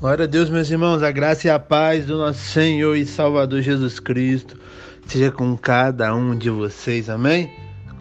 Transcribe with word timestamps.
Glória 0.00 0.24
a 0.24 0.26
Deus, 0.26 0.48
meus 0.48 0.70
irmãos, 0.70 1.02
a 1.02 1.10
graça 1.10 1.46
e 1.46 1.50
a 1.50 1.58
paz 1.58 2.06
do 2.06 2.16
nosso 2.16 2.38
Senhor 2.38 2.96
e 2.96 3.04
Salvador 3.04 3.60
Jesus 3.60 4.00
Cristo 4.00 4.58
seja 5.06 5.30
com 5.30 5.54
cada 5.58 6.14
um 6.14 6.34
de 6.38 6.48
vocês, 6.48 7.10
amém? 7.10 7.52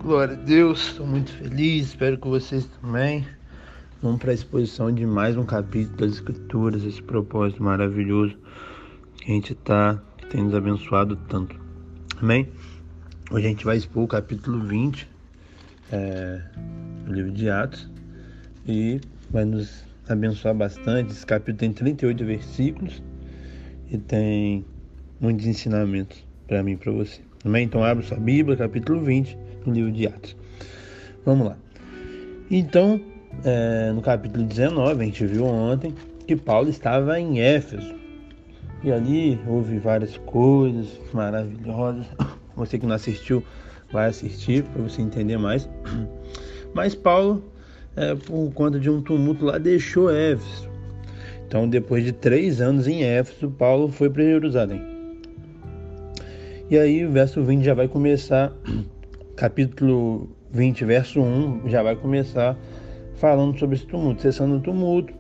Glória 0.01 0.33
a 0.33 0.37
Deus, 0.37 0.91
estou 0.91 1.05
muito 1.05 1.29
feliz, 1.33 1.87
espero 1.87 2.17
que 2.17 2.25
vocês 2.25 2.65
também. 2.81 3.27
Vamos 4.01 4.17
para 4.21 4.31
a 4.31 4.33
exposição 4.33 4.89
de 4.89 5.05
mais 5.05 5.35
um 5.35 5.43
capítulo 5.43 5.97
das 5.97 6.13
Escrituras, 6.13 6.85
esse 6.85 7.03
propósito 7.03 7.61
maravilhoso 7.61 8.33
que 9.17 9.29
a 9.29 9.35
gente 9.35 9.51
está, 9.51 10.01
que 10.19 10.27
tem 10.27 10.41
nos 10.41 10.55
abençoado 10.55 11.17
tanto, 11.27 11.59
amém? 12.21 12.47
Hoje 13.29 13.45
a 13.45 13.49
gente 13.49 13.65
vai 13.65 13.75
expor 13.75 14.05
o 14.05 14.07
capítulo 14.07 14.65
20 14.65 15.05
é, 15.91 16.41
do 17.05 17.11
livro 17.11 17.31
de 17.33 17.49
Atos 17.49 17.89
e 18.65 19.01
vai 19.29 19.43
nos 19.43 19.88
abençoar 20.13 20.55
bastante. 20.55 21.11
Esse 21.11 21.25
capítulo 21.25 21.57
tem 21.57 21.73
38 21.73 22.25
versículos 22.25 23.03
e 23.89 23.97
tem 23.97 24.65
muitos 25.19 25.45
ensinamentos 25.45 26.25
para 26.47 26.63
mim 26.63 26.73
e 26.73 26.77
para 26.77 26.91
você. 26.91 27.21
Amém? 27.45 27.65
Então 27.65 27.83
abre 27.83 28.05
sua 28.05 28.17
Bíblia, 28.17 28.57
capítulo 28.57 29.01
20, 29.01 29.37
no 29.65 29.73
livro 29.73 29.91
de 29.91 30.07
Atos. 30.07 30.35
Vamos 31.25 31.47
lá. 31.47 31.57
Então, 32.51 32.99
é, 33.43 33.91
no 33.91 34.01
capítulo 34.01 34.43
19, 34.43 35.01
a 35.01 35.05
gente 35.05 35.25
viu 35.25 35.45
ontem 35.45 35.93
que 36.25 36.35
Paulo 36.35 36.69
estava 36.69 37.19
em 37.19 37.39
Éfeso. 37.39 37.95
E 38.83 38.91
ali 38.91 39.39
houve 39.47 39.77
várias 39.77 40.17
coisas 40.17 40.87
maravilhosas. 41.13 42.07
Você 42.55 42.77
que 42.77 42.85
não 42.85 42.95
assistiu, 42.95 43.43
vai 43.91 44.07
assistir 44.07 44.63
para 44.63 44.81
você 44.81 45.01
entender 45.01 45.37
mais. 45.37 45.69
Mas 46.73 46.95
Paulo 46.95 47.43
é, 47.99 48.15
por 48.15 48.49
conta 48.53 48.79
de 48.79 48.89
um 48.89 49.01
tumulto 49.01 49.43
lá, 49.43 49.57
deixou 49.57 50.09
Éfeso. 50.09 50.69
Então, 51.45 51.67
depois 51.67 52.05
de 52.05 52.13
três 52.13 52.61
anos 52.61 52.87
em 52.87 53.03
Éfeso, 53.03 53.51
Paulo 53.51 53.89
foi 53.89 54.09
para 54.09 54.23
Jerusalém. 54.23 54.81
E 56.69 56.77
aí, 56.77 57.05
o 57.05 57.11
verso 57.11 57.43
20 57.43 57.61
já 57.61 57.73
vai 57.73 57.89
começar, 57.89 58.53
capítulo 59.35 60.29
20, 60.51 60.85
verso 60.85 61.19
1, 61.19 61.67
já 61.67 61.83
vai 61.83 61.95
começar 61.95 62.57
falando 63.15 63.59
sobre 63.59 63.75
esse 63.75 63.85
tumulto, 63.85 64.21
cessando 64.21 64.55
o 64.55 64.61
tumulto. 64.61 65.13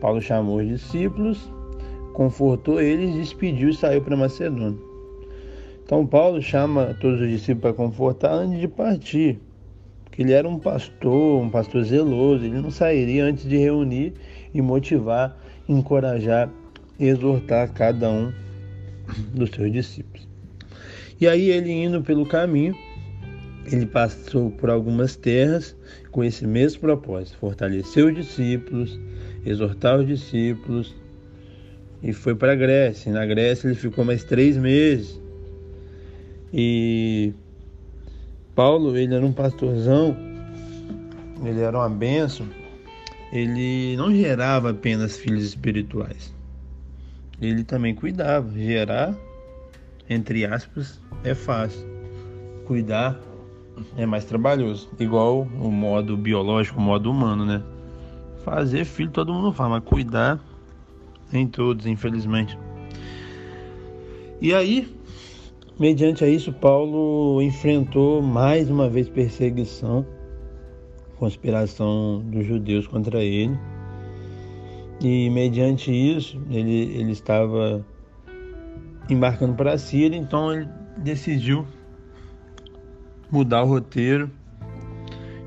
Paulo 0.00 0.22
chamou 0.22 0.58
os 0.58 0.66
discípulos, 0.66 1.52
confortou 2.14 2.80
eles, 2.80 3.14
despediu 3.16 3.68
e 3.68 3.74
saiu 3.74 4.00
para 4.00 4.16
Macedônia. 4.16 4.78
Então, 5.84 6.06
Paulo 6.06 6.40
chama 6.40 6.96
todos 7.00 7.20
os 7.20 7.28
discípulos 7.28 7.60
para 7.60 7.84
confortar 7.84 8.32
antes 8.32 8.60
de 8.60 8.68
partir 8.68 9.38
que 10.18 10.22
ele 10.22 10.32
era 10.32 10.48
um 10.48 10.58
pastor, 10.58 11.40
um 11.40 11.48
pastor 11.48 11.84
zeloso, 11.84 12.44
ele 12.44 12.60
não 12.60 12.72
sairia 12.72 13.24
antes 13.24 13.48
de 13.48 13.56
reunir 13.56 14.14
e 14.52 14.60
motivar, 14.60 15.40
encorajar, 15.68 16.50
exortar 16.98 17.72
cada 17.72 18.10
um 18.10 18.32
dos 19.32 19.48
seus 19.50 19.70
discípulos. 19.70 20.26
E 21.20 21.28
aí 21.28 21.50
ele 21.50 21.70
indo 21.70 22.02
pelo 22.02 22.26
caminho, 22.26 22.74
ele 23.70 23.86
passou 23.86 24.50
por 24.50 24.70
algumas 24.70 25.14
terras 25.14 25.76
com 26.10 26.24
esse 26.24 26.44
mesmo 26.44 26.80
propósito, 26.80 27.38
fortalecer 27.38 28.04
os 28.04 28.12
discípulos, 28.12 28.98
exortar 29.46 30.00
os 30.00 30.06
discípulos, 30.08 30.96
e 32.02 32.12
foi 32.12 32.34
para 32.34 32.54
a 32.54 32.56
Grécia. 32.56 33.12
Na 33.12 33.24
Grécia 33.24 33.68
ele 33.68 33.76
ficou 33.76 34.04
mais 34.04 34.24
três 34.24 34.56
meses. 34.56 35.20
E 36.52 37.32
Paulo, 38.58 38.96
ele 38.96 39.14
era 39.14 39.24
um 39.24 39.30
pastorzão, 39.30 40.16
ele 41.44 41.60
era 41.60 41.78
uma 41.78 41.88
benção, 41.88 42.44
ele 43.30 43.96
não 43.96 44.12
gerava 44.12 44.70
apenas 44.72 45.16
filhos 45.16 45.44
espirituais. 45.44 46.34
Ele 47.40 47.62
também 47.62 47.94
cuidava. 47.94 48.50
Gerar, 48.52 49.14
entre 50.10 50.44
aspas, 50.44 51.00
é 51.22 51.36
fácil. 51.36 51.86
Cuidar 52.66 53.16
é 53.96 54.04
mais 54.04 54.24
trabalhoso. 54.24 54.90
Igual 54.98 55.42
o 55.42 55.70
modo 55.70 56.16
biológico, 56.16 56.80
o 56.80 56.82
modo 56.82 57.12
humano, 57.12 57.46
né? 57.46 57.62
Fazer 58.44 58.84
filho 58.84 59.12
todo 59.12 59.32
mundo 59.32 59.52
faz, 59.52 59.70
mas 59.70 59.84
cuidar 59.84 60.40
em 61.32 61.46
todos, 61.46 61.86
infelizmente. 61.86 62.58
E 64.40 64.52
aí, 64.52 64.97
Mediante 65.78 66.24
a 66.24 66.28
isso, 66.28 66.52
Paulo 66.52 67.40
enfrentou 67.40 68.20
mais 68.20 68.68
uma 68.68 68.90
vez 68.90 69.08
perseguição, 69.08 70.04
conspiração 71.16 72.20
dos 72.26 72.44
judeus 72.44 72.88
contra 72.88 73.22
ele. 73.22 73.56
E 75.00 75.30
mediante 75.30 75.92
isso, 75.92 76.42
ele, 76.50 76.96
ele 76.98 77.12
estava 77.12 77.86
embarcando 79.08 79.54
para 79.54 79.74
a 79.74 79.78
Síria, 79.78 80.16
então 80.16 80.52
ele 80.52 80.68
decidiu 80.96 81.64
mudar 83.30 83.62
o 83.62 83.66
roteiro 83.66 84.28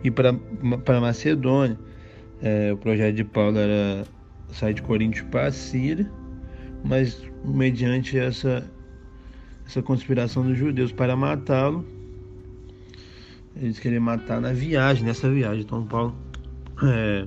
e 0.01 0.09
para 0.09 1.01
Macedônia. 1.01 1.77
É, 2.41 2.71
o 2.71 2.77
projeto 2.77 3.15
de 3.15 3.25
Paulo 3.25 3.57
era 3.57 4.05
sair 4.47 4.75
de 4.75 4.81
Corinto 4.81 5.25
para 5.25 5.47
a 5.47 5.51
Síria, 5.51 6.09
mas 6.85 7.21
mediante 7.43 8.17
essa 8.17 8.65
essa 9.71 9.81
conspiração 9.81 10.43
dos 10.43 10.57
judeus 10.57 10.91
para 10.91 11.15
matá-lo. 11.15 11.85
Eles 13.55 13.79
queriam 13.79 14.03
matar 14.03 14.41
na 14.41 14.51
viagem, 14.51 15.05
nessa 15.05 15.29
viagem. 15.29 15.61
Então 15.61 15.85
Paulo 15.85 16.13
é, 16.83 17.25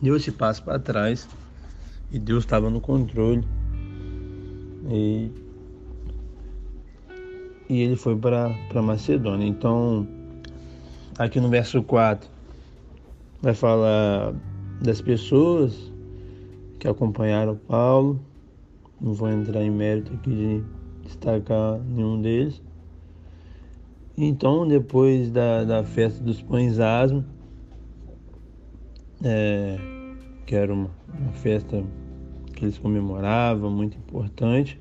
deu 0.00 0.16
esse 0.16 0.30
passo 0.30 0.62
para 0.62 0.78
trás 0.78 1.28
e 2.12 2.20
Deus 2.20 2.44
estava 2.44 2.70
no 2.70 2.80
controle. 2.80 3.44
E, 4.88 5.30
e 7.68 7.80
ele 7.82 7.96
foi 7.96 8.16
para 8.16 8.54
Macedônia. 8.80 9.46
Então, 9.46 10.06
aqui 11.18 11.40
no 11.40 11.48
verso 11.48 11.82
4, 11.82 12.30
vai 13.42 13.54
falar 13.54 14.34
das 14.80 15.00
pessoas 15.00 15.92
que 16.78 16.86
acompanharam 16.86 17.56
Paulo. 17.56 18.20
Não 19.00 19.14
vou 19.14 19.28
entrar 19.28 19.62
em 19.62 19.70
mérito 19.70 20.12
aqui 20.14 20.30
de 20.30 20.79
destacar 21.10 21.78
nenhum 21.80 22.20
deles. 22.20 22.62
Então, 24.16 24.66
depois 24.66 25.30
da, 25.30 25.64
da 25.64 25.84
festa 25.84 26.22
dos 26.22 26.40
pães 26.42 26.78
asmos, 26.78 27.24
é, 29.24 29.78
que 30.46 30.54
era 30.54 30.72
uma, 30.72 30.90
uma 31.08 31.32
festa 31.32 31.82
que 32.54 32.64
eles 32.64 32.78
comemoravam, 32.78 33.70
muito 33.70 33.96
importante, 33.96 34.78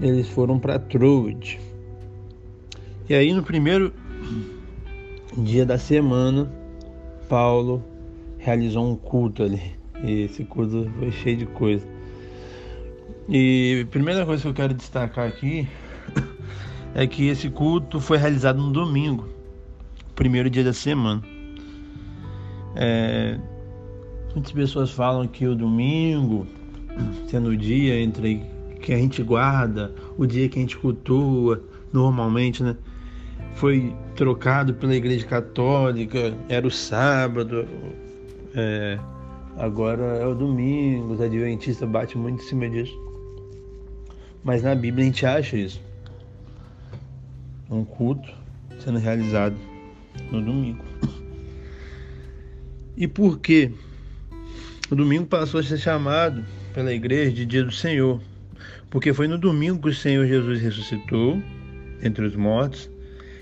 eles 0.00 0.28
foram 0.28 0.58
para 0.58 0.78
Troade. 0.78 1.60
E 3.08 3.14
aí, 3.14 3.32
no 3.32 3.42
primeiro 3.42 3.92
dia 5.36 5.64
da 5.64 5.78
semana, 5.78 6.50
Paulo 7.28 7.82
realizou 8.38 8.90
um 8.90 8.96
culto 8.96 9.42
ali. 9.42 9.76
E 10.02 10.22
esse 10.22 10.44
culto 10.44 10.90
foi 10.98 11.10
cheio 11.10 11.36
de 11.36 11.46
coisa. 11.46 11.95
E 13.28 13.82
a 13.82 13.90
primeira 13.90 14.24
coisa 14.24 14.42
que 14.42 14.48
eu 14.48 14.54
quero 14.54 14.72
destacar 14.72 15.26
aqui 15.26 15.66
é 16.94 17.06
que 17.06 17.26
esse 17.26 17.50
culto 17.50 18.00
foi 18.00 18.18
realizado 18.18 18.62
no 18.62 18.70
domingo, 18.70 19.28
primeiro 20.14 20.48
dia 20.48 20.62
da 20.62 20.72
semana. 20.72 21.20
É, 22.76 23.36
muitas 24.32 24.52
pessoas 24.52 24.92
falam 24.92 25.26
que 25.26 25.44
o 25.44 25.56
domingo, 25.56 26.46
sendo 27.26 27.48
o 27.48 27.56
dia 27.56 28.00
entre 28.00 28.42
que 28.80 28.92
a 28.92 28.96
gente 28.96 29.22
guarda, 29.24 29.92
o 30.16 30.24
dia 30.24 30.48
que 30.48 30.58
a 30.58 30.62
gente 30.62 30.76
cultua 30.76 31.60
normalmente, 31.92 32.62
né? 32.62 32.76
Foi 33.54 33.92
trocado 34.14 34.72
pela 34.74 34.94
Igreja 34.94 35.26
Católica, 35.26 36.32
era 36.48 36.64
o 36.64 36.70
sábado, 36.70 37.66
é, 38.54 38.98
agora 39.56 40.04
é 40.18 40.26
o 40.26 40.34
domingo, 40.34 41.14
os 41.14 41.20
adventistas 41.20 41.88
batem 41.88 42.20
muito 42.20 42.40
em 42.40 42.46
cima 42.46 42.68
disso. 42.68 43.06
Mas 44.46 44.62
na 44.62 44.76
Bíblia 44.76 45.02
a 45.02 45.06
gente 45.06 45.26
acha 45.26 45.56
isso. 45.56 45.82
Um 47.68 47.84
culto 47.84 48.32
sendo 48.78 48.96
realizado 48.96 49.56
no 50.30 50.40
domingo. 50.40 50.84
E 52.96 53.08
por 53.08 53.40
que 53.40 53.72
o 54.88 54.94
domingo 54.94 55.26
passou 55.26 55.58
a 55.58 55.64
ser 55.64 55.78
chamado 55.78 56.44
pela 56.72 56.92
igreja 56.92 57.32
de 57.32 57.44
dia 57.44 57.64
do 57.64 57.72
Senhor? 57.72 58.22
Porque 58.88 59.12
foi 59.12 59.26
no 59.26 59.36
domingo 59.36 59.82
que 59.82 59.88
o 59.88 59.94
Senhor 59.94 60.24
Jesus 60.24 60.60
ressuscitou 60.60 61.42
entre 62.00 62.24
os 62.24 62.36
mortos 62.36 62.88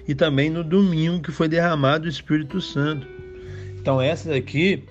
e 0.08 0.14
também 0.14 0.48
no 0.48 0.64
domingo 0.64 1.20
que 1.20 1.32
foi 1.32 1.48
derramado 1.48 2.06
o 2.06 2.08
Espírito 2.08 2.62
Santo. 2.62 3.06
Então 3.78 4.00
essa 4.00 4.30
daqui, 4.30 4.82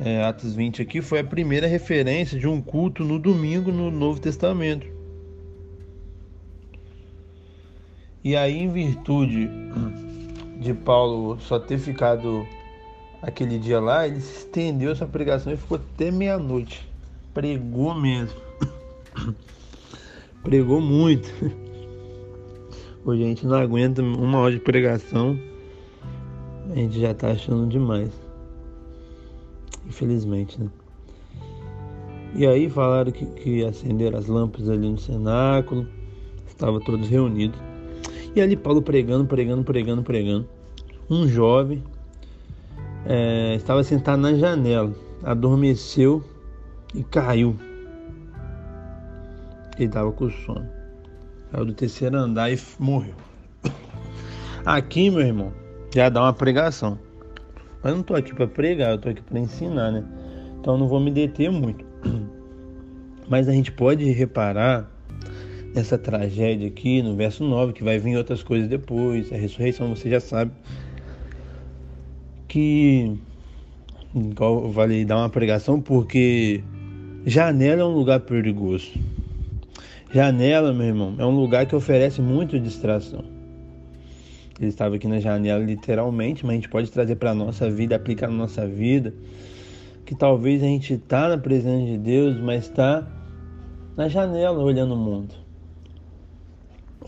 é, 0.00 0.24
Atos 0.24 0.52
20 0.52 0.82
aqui, 0.82 1.00
foi 1.00 1.20
a 1.20 1.24
primeira 1.24 1.68
referência 1.68 2.36
de 2.36 2.48
um 2.48 2.60
culto 2.60 3.04
no 3.04 3.20
domingo 3.20 3.70
no 3.70 3.88
Novo 3.88 4.20
Testamento. 4.20 4.98
E 8.22 8.36
aí, 8.36 8.58
em 8.58 8.68
virtude 8.68 9.48
de 10.60 10.74
Paulo 10.74 11.38
só 11.40 11.58
ter 11.58 11.78
ficado 11.78 12.46
aquele 13.22 13.58
dia 13.58 13.80
lá, 13.80 14.06
ele 14.06 14.18
estendeu 14.18 14.92
essa 14.92 15.06
pregação 15.06 15.52
e 15.52 15.56
ficou 15.56 15.78
até 15.78 16.10
meia-noite. 16.10 16.86
Pregou 17.32 17.94
mesmo. 17.94 18.38
Pregou 20.42 20.80
muito. 20.80 21.28
Hoje 23.04 23.22
a 23.22 23.26
gente 23.26 23.46
não 23.46 23.56
aguenta 23.56 24.02
uma 24.02 24.38
hora 24.38 24.52
de 24.52 24.60
pregação. 24.60 25.38
A 26.70 26.74
gente 26.74 27.00
já 27.00 27.14
tá 27.14 27.30
achando 27.30 27.66
demais. 27.66 28.10
Infelizmente, 29.86 30.60
né? 30.60 30.68
E 32.34 32.46
aí 32.46 32.68
falaram 32.68 33.10
que, 33.10 33.26
que 33.26 33.64
acenderam 33.64 34.18
as 34.18 34.26
lâmpadas 34.26 34.68
ali 34.68 34.90
no 34.90 34.98
cenáculo. 34.98 35.86
Estavam 36.46 36.80
todos 36.80 37.08
reunidos. 37.08 37.69
E 38.34 38.40
ali 38.40 38.56
Paulo 38.56 38.80
pregando, 38.80 39.24
pregando, 39.24 39.64
pregando, 39.64 40.02
pregando. 40.02 40.48
Um 41.08 41.26
jovem 41.26 41.82
é, 43.04 43.54
estava 43.56 43.82
sentado 43.82 44.20
na 44.20 44.34
janela, 44.34 44.92
adormeceu 45.22 46.22
e 46.94 47.02
caiu. 47.02 47.56
Ele 49.76 49.86
estava 49.86 50.12
com 50.12 50.30
sono. 50.30 50.68
Caiu 51.50 51.64
do 51.64 51.74
terceiro 51.74 52.16
andar 52.16 52.52
e 52.52 52.58
morreu. 52.78 53.14
Aqui, 54.64 55.10
meu 55.10 55.22
irmão, 55.22 55.52
já 55.92 56.08
dá 56.08 56.22
uma 56.22 56.32
pregação. 56.32 56.98
Mas 57.82 57.92
não 57.92 58.00
estou 58.00 58.16
aqui 58.16 58.34
para 58.34 58.46
pregar, 58.46 58.90
eu 58.90 58.96
estou 58.96 59.10
aqui 59.10 59.22
para 59.22 59.38
ensinar, 59.38 59.90
né? 59.90 60.04
Então 60.60 60.76
não 60.76 60.86
vou 60.86 61.00
me 61.00 61.10
deter 61.10 61.50
muito. 61.50 61.84
Mas 63.28 63.48
a 63.48 63.52
gente 63.52 63.72
pode 63.72 64.04
reparar 64.12 64.90
nessa 65.74 65.96
tragédia 65.96 66.68
aqui 66.68 67.02
no 67.02 67.14
verso 67.14 67.44
9, 67.44 67.72
que 67.72 67.84
vai 67.84 67.98
vir 67.98 68.16
outras 68.16 68.42
coisas 68.42 68.68
depois, 68.68 69.32
a 69.32 69.36
ressurreição 69.36 69.88
você 69.94 70.10
já 70.10 70.20
sabe. 70.20 70.52
Que 72.48 73.16
igual 74.14 74.70
vale 74.70 75.04
dar 75.04 75.18
uma 75.18 75.30
pregação 75.30 75.80
porque 75.80 76.62
janela 77.24 77.82
é 77.82 77.84
um 77.84 77.94
lugar 77.94 78.20
perigoso. 78.20 78.92
Janela, 80.12 80.72
meu 80.72 80.86
irmão, 80.86 81.14
é 81.18 81.24
um 81.24 81.30
lugar 81.30 81.66
que 81.66 81.76
oferece 81.76 82.20
muito 82.20 82.58
distração. 82.58 83.24
Ele 84.58 84.68
estava 84.68 84.96
aqui 84.96 85.06
na 85.06 85.20
janela 85.20 85.64
literalmente, 85.64 86.44
mas 86.44 86.52
a 86.52 86.54
gente 86.56 86.68
pode 86.68 86.90
trazer 86.90 87.14
para 87.16 87.30
a 87.30 87.34
nossa 87.34 87.70
vida, 87.70 87.94
aplicar 87.94 88.28
na 88.28 88.34
nossa 88.34 88.66
vida, 88.66 89.14
que 90.04 90.14
talvez 90.14 90.62
a 90.62 90.66
gente 90.66 90.94
está 90.94 91.28
na 91.28 91.38
presença 91.38 91.86
de 91.86 91.96
Deus, 91.96 92.38
mas 92.40 92.64
está 92.64 93.06
na 93.96 94.08
janela 94.08 94.58
olhando 94.58 94.94
o 94.94 94.98
mundo, 94.98 95.34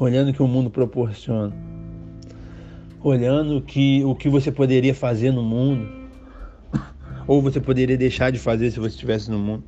olhando 0.02 0.30
o 0.30 0.34
que 0.34 0.42
o 0.42 0.48
mundo 0.48 0.68
proporciona, 0.68 1.52
olhando 3.00 3.62
que, 3.62 4.04
o 4.04 4.16
que 4.16 4.28
você 4.28 4.50
poderia 4.50 4.92
fazer 4.92 5.30
no 5.30 5.42
mundo, 5.42 5.88
ou 7.26 7.40
você 7.40 7.60
poderia 7.60 7.96
deixar 7.96 8.32
de 8.32 8.38
fazer 8.38 8.72
se 8.72 8.80
você 8.80 8.94
estivesse 8.94 9.30
no 9.30 9.38
mundo. 9.38 9.62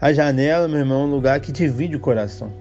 A 0.00 0.12
janela, 0.12 0.68
meu 0.68 0.78
irmão, 0.78 1.02
é 1.02 1.04
um 1.04 1.10
lugar 1.10 1.40
que 1.40 1.50
divide 1.50 1.96
o 1.96 2.00
coração. 2.00 2.52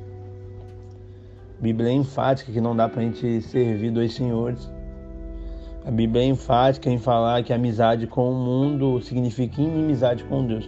A 1.59 1.61
Bíblia 1.61 1.89
é 1.89 1.93
enfática 1.93 2.51
que 2.51 2.59
não 2.59 2.75
dá 2.75 2.89
para 2.89 3.01
a 3.01 3.03
gente 3.03 3.41
servir 3.41 3.91
dois 3.91 4.13
senhores. 4.13 4.67
A 5.85 5.91
Bíblia 5.91 6.23
é 6.23 6.25
enfática 6.25 6.89
em 6.89 6.97
falar 6.97 7.43
que 7.43 7.53
amizade 7.53 8.07
com 8.07 8.31
o 8.31 8.33
mundo 8.33 8.99
significa 9.01 9.61
inimizade 9.61 10.23
com 10.23 10.45
Deus. 10.47 10.67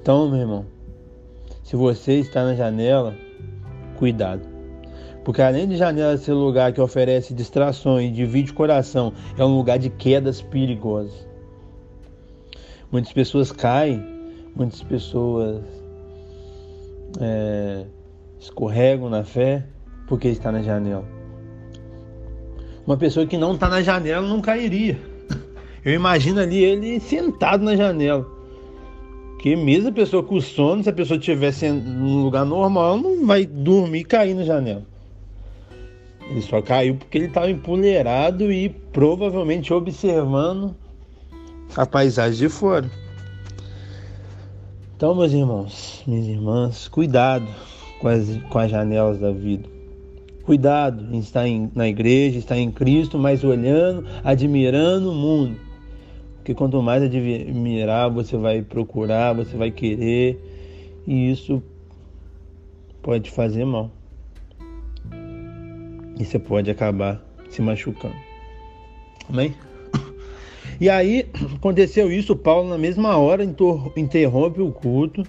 Então, 0.00 0.28
meu 0.28 0.40
irmão, 0.40 0.66
se 1.62 1.76
você 1.76 2.14
está 2.14 2.44
na 2.44 2.54
janela, 2.54 3.14
cuidado. 3.96 4.42
Porque 5.24 5.42
além 5.42 5.66
de 5.66 5.76
janela 5.76 6.16
ser 6.16 6.32
um 6.32 6.44
lugar 6.44 6.72
que 6.72 6.80
oferece 6.80 7.34
distrações, 7.34 8.14
divide 8.14 8.52
o 8.52 8.54
coração, 8.54 9.12
é 9.36 9.44
um 9.44 9.56
lugar 9.56 9.78
de 9.78 9.90
quedas 9.90 10.40
perigosas. 10.40 11.26
Muitas 12.92 13.12
pessoas 13.12 13.50
caem 13.50 14.16
Muitas 14.56 14.82
pessoas 14.82 15.62
é, 17.20 17.84
escorregam 18.40 19.10
na 19.10 19.22
fé 19.22 19.66
porque 20.08 20.28
está 20.28 20.50
na 20.50 20.62
janela. 20.62 21.04
Uma 22.86 22.96
pessoa 22.96 23.26
que 23.26 23.36
não 23.36 23.52
está 23.52 23.68
na 23.68 23.82
janela 23.82 24.26
não 24.26 24.40
cairia. 24.40 24.98
Eu 25.84 25.92
imagino 25.92 26.40
ali 26.40 26.64
ele 26.64 26.98
sentado 27.00 27.62
na 27.62 27.76
janela. 27.76 28.26
Que 29.46 29.54
mesmo 29.54 29.90
a 29.90 29.92
pessoa 29.92 30.24
com 30.24 30.40
sono, 30.40 30.82
se 30.82 30.88
a 30.88 30.92
pessoa 30.92 31.20
estivesse 31.20 31.70
num 31.70 32.20
lugar 32.24 32.44
normal, 32.44 32.96
não 32.96 33.24
vai 33.24 33.46
dormir 33.46 34.00
e 34.00 34.04
cair 34.04 34.34
na 34.34 34.42
janela. 34.42 34.82
Ele 36.28 36.42
só 36.42 36.60
caiu 36.60 36.96
porque 36.96 37.16
ele 37.16 37.26
estava 37.26 37.48
empoleirado 37.48 38.50
e 38.50 38.68
provavelmente 38.68 39.72
observando 39.72 40.74
a 41.76 41.86
paisagem 41.86 42.36
de 42.40 42.48
fora. 42.48 42.90
Então, 44.96 45.14
meus 45.14 45.32
irmãos, 45.32 46.02
minhas 46.08 46.26
irmãs, 46.26 46.88
cuidado 46.88 47.46
com 48.00 48.08
as, 48.08 48.28
com 48.50 48.58
as 48.58 48.68
janelas 48.68 49.20
da 49.20 49.30
vida. 49.30 49.68
Cuidado 50.42 51.06
em 51.14 51.20
estar 51.20 51.46
em, 51.46 51.70
na 51.72 51.86
igreja, 51.86 52.36
estar 52.36 52.58
em 52.58 52.72
Cristo, 52.72 53.16
mas 53.16 53.44
olhando, 53.44 54.04
admirando 54.24 55.12
o 55.12 55.14
mundo. 55.14 55.65
Porque 56.46 56.54
quanto 56.54 56.80
mais 56.80 57.02
admirar, 57.02 58.08
você 58.08 58.36
vai 58.36 58.62
procurar, 58.62 59.32
você 59.32 59.56
vai 59.56 59.72
querer, 59.72 60.40
e 61.04 61.32
isso 61.32 61.60
pode 63.02 63.32
fazer 63.32 63.64
mal. 63.64 63.90
E 66.16 66.24
você 66.24 66.38
pode 66.38 66.70
acabar 66.70 67.20
se 67.50 67.60
machucando. 67.60 68.14
Amém? 69.28 69.56
E 70.80 70.88
aí 70.88 71.28
aconteceu 71.56 72.12
isso, 72.12 72.36
Paulo 72.36 72.68
na 72.68 72.78
mesma 72.78 73.16
hora 73.16 73.42
interrompe 73.96 74.60
o 74.60 74.70
culto 74.70 75.26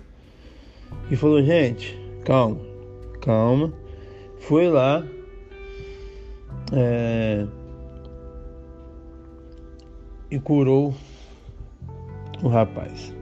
e 1.09 1.15
falou, 1.15 1.41
gente, 1.41 1.97
calma, 2.23 2.59
calma. 3.21 3.73
Foi 4.37 4.69
lá. 4.69 5.03
É, 6.71 7.47
e 10.29 10.37
curou 10.37 10.93
o 12.44 12.48
rapaz. 12.48 13.13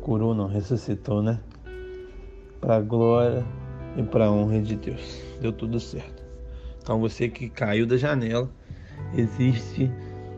Curou 0.00 0.34
não, 0.34 0.46
ressuscitou, 0.46 1.22
né? 1.22 1.38
Para 2.60 2.80
glória 2.80 3.44
e 3.96 4.02
para 4.02 4.30
honra 4.30 4.60
de 4.60 4.76
Deus. 4.76 5.22
Deu 5.40 5.52
tudo 5.52 5.78
certo. 5.78 6.22
Então 6.82 7.00
você 7.00 7.28
que 7.28 7.48
caiu 7.48 7.86
da 7.86 7.96
janela, 7.96 8.50
existe 9.14 9.90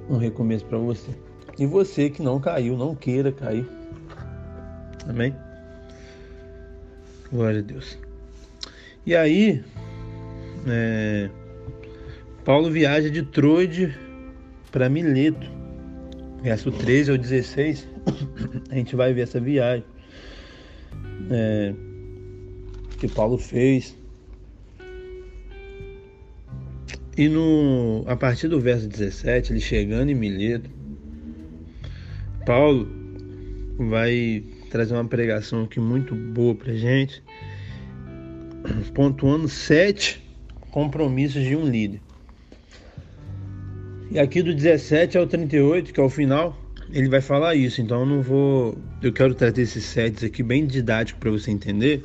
um 0.08 0.16
recomeço 0.16 0.64
para 0.66 0.78
você. 0.78 1.10
E 1.58 1.66
você 1.66 2.10
que 2.10 2.22
não 2.22 2.40
caiu, 2.40 2.76
não 2.76 2.94
queira 2.94 3.30
cair. 3.30 3.66
Amém? 5.08 5.34
Glória 7.30 7.60
a 7.60 7.62
Deus. 7.62 7.98
E 9.04 9.16
aí, 9.16 9.64
é, 10.66 11.30
Paulo 12.44 12.70
viaja 12.70 13.10
de 13.10 13.22
Troide 13.22 13.96
para 14.70 14.88
Mileto. 14.88 15.61
Verso 16.42 16.72
13 16.72 17.12
ao 17.12 17.18
16, 17.18 17.88
a 18.68 18.74
gente 18.74 18.96
vai 18.96 19.12
ver 19.14 19.22
essa 19.22 19.40
viagem 19.40 19.84
é, 21.30 21.72
que 22.98 23.06
Paulo 23.08 23.38
fez. 23.38 23.96
E 27.16 27.28
no, 27.28 28.04
a 28.06 28.16
partir 28.16 28.48
do 28.48 28.58
verso 28.58 28.88
17, 28.88 29.52
ele 29.52 29.60
chegando 29.60 30.10
em 30.10 30.14
Mileto, 30.14 30.68
Paulo 32.44 32.88
vai 33.78 34.42
trazer 34.70 34.94
uma 34.94 35.04
pregação 35.04 35.64
aqui 35.64 35.78
muito 35.78 36.14
boa 36.14 36.54
pra 36.54 36.74
gente, 36.74 37.22
pontuando 38.94 39.48
sete 39.48 40.22
compromissos 40.70 41.44
de 41.44 41.54
um 41.54 41.64
líder. 41.68 42.00
E 44.12 44.18
aqui 44.18 44.42
do 44.42 44.52
17 44.52 45.16
ao 45.16 45.26
38, 45.26 45.90
que 45.90 45.98
é 45.98 46.02
o 46.02 46.10
final, 46.10 46.54
ele 46.92 47.08
vai 47.08 47.22
falar 47.22 47.54
isso. 47.54 47.80
Então 47.80 48.00
eu 48.00 48.06
não 48.06 48.20
vou. 48.20 48.76
Eu 49.00 49.10
quero 49.10 49.34
trazer 49.34 49.62
esses 49.62 49.86
sets 49.86 50.22
aqui 50.22 50.42
bem 50.42 50.66
didático 50.66 51.18
para 51.18 51.30
você 51.30 51.50
entender. 51.50 52.04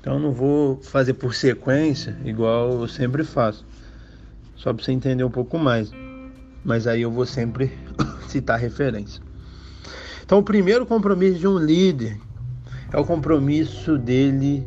Então 0.00 0.14
eu 0.14 0.20
não 0.20 0.32
vou 0.32 0.80
fazer 0.80 1.12
por 1.12 1.34
sequência, 1.34 2.16
igual 2.24 2.80
eu 2.80 2.88
sempre 2.88 3.24
faço 3.24 3.62
só 4.56 4.72
para 4.72 4.82
você 4.82 4.92
entender 4.92 5.22
um 5.22 5.30
pouco 5.30 5.58
mais. 5.58 5.92
Mas 6.64 6.86
aí 6.86 7.02
eu 7.02 7.10
vou 7.10 7.26
sempre 7.26 7.70
citar 8.26 8.58
referência. 8.58 9.22
Então, 10.24 10.38
o 10.38 10.42
primeiro 10.42 10.86
compromisso 10.86 11.38
de 11.38 11.46
um 11.46 11.58
líder 11.58 12.18
é 12.90 12.98
o 12.98 13.04
compromisso 13.04 13.98
dele 13.98 14.66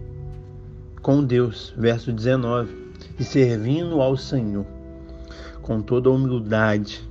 com 1.02 1.24
Deus, 1.24 1.74
verso 1.76 2.14
19, 2.14 2.72
e 3.20 3.24
servindo 3.24 4.00
ao 4.00 4.16
Senhor 4.16 4.77
com 5.68 5.82
toda 5.82 6.08
a 6.08 6.14
humildade, 6.14 7.06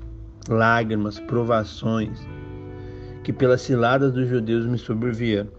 lágrimas, 0.48 1.20
provações 1.20 2.18
que 3.22 3.30
pelas 3.30 3.60
ciladas 3.60 4.14
dos 4.14 4.26
judeus 4.26 4.64
me 4.64 4.78
sobrevieram. 4.78 5.50